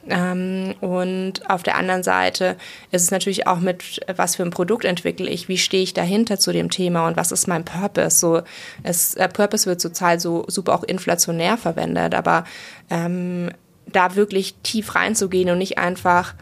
[0.10, 2.56] Ähm, und auf der anderen Seite
[2.92, 6.40] ist es natürlich auch mit, was für ein Produkt entwickle ich, wie stehe ich dahinter
[6.40, 8.18] zu dem Thema und was ist mein Purpose?
[8.18, 8.42] So,
[8.84, 12.46] es, äh, Purpose wird zurzeit so super auch inflationär verwendet, aber
[12.90, 13.50] ähm,
[13.86, 16.36] da wirklich tief reinzugehen und nicht einfach,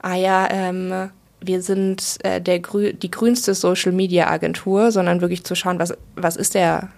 [0.00, 1.10] ah ja, ähm,
[1.40, 5.94] wir sind äh, der grü die grünste Social Media Agentur, sondern wirklich zu schauen, was,
[6.14, 6.90] was ist der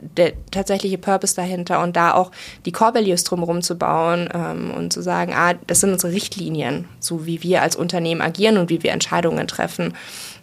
[0.00, 2.32] der tatsächliche Purpose dahinter und da auch
[2.64, 6.86] die Core Values drumherum zu bauen ähm, und zu sagen, ah, das sind unsere Richtlinien,
[6.98, 9.94] so wie wir als Unternehmen agieren und wie wir Entscheidungen treffen.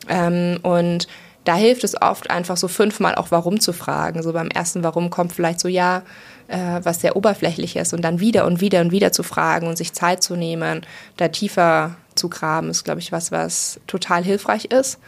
[0.08, 1.08] Ähm, und
[1.44, 4.24] da hilft es oft einfach so fünfmal auch Warum zu fragen.
[4.24, 6.04] So beim ersten Warum kommt vielleicht so ja,
[6.48, 9.78] äh, was sehr oberflächlich ist und dann wieder und wieder und wieder zu fragen und
[9.78, 10.86] sich Zeit zu nehmen,
[11.18, 15.00] da tiefer zu graben, ist, glaube ich, was, was total hilfreich ist.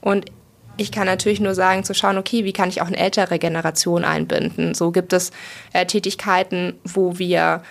[0.00, 0.30] Und
[0.76, 4.04] ich kann natürlich nur sagen, zu schauen, okay, wie kann ich auch eine ältere Generation
[4.04, 4.74] einbinden?
[4.74, 5.30] So gibt es
[5.72, 7.62] äh, Tätigkeiten, wo wir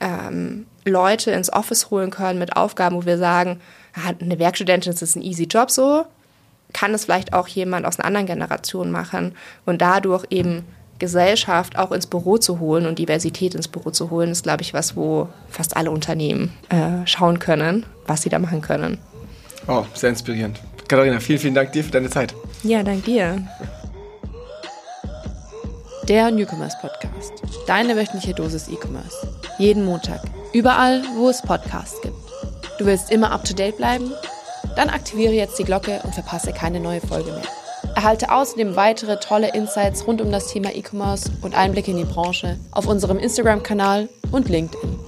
[0.00, 3.60] ähm, Leute ins Office holen können mit Aufgaben, wo wir sagen,
[3.94, 6.04] ah, eine Werkstudentin ist ein easy Job so,
[6.72, 9.34] kann es vielleicht auch jemand aus einer anderen Generation machen
[9.64, 10.64] und dadurch eben
[10.98, 14.74] Gesellschaft auch ins Büro zu holen und Diversität ins Büro zu holen, ist, glaube ich,
[14.74, 18.98] was, wo fast alle Unternehmen äh, schauen können, was sie da machen können.
[19.68, 20.60] Oh, sehr inspirierend.
[20.88, 22.34] Katharina, vielen, vielen Dank dir für deine Zeit.
[22.62, 23.46] Ja, danke dir.
[26.08, 27.34] Der Newcomers Podcast.
[27.66, 29.28] Deine wöchentliche Dosis E-Commerce.
[29.58, 30.22] Jeden Montag.
[30.54, 32.16] Überall, wo es Podcasts gibt.
[32.78, 34.10] Du willst immer up to date bleiben?
[34.76, 37.42] Dann aktiviere jetzt die Glocke und verpasse keine neue Folge mehr.
[37.94, 42.56] Erhalte außerdem weitere tolle Insights rund um das Thema E-Commerce und Einblicke in die Branche
[42.70, 44.98] auf unserem Instagram-Kanal und LinkedIn.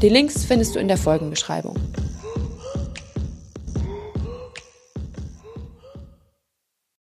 [0.00, 1.74] Die Links findest du in der Folgenbeschreibung.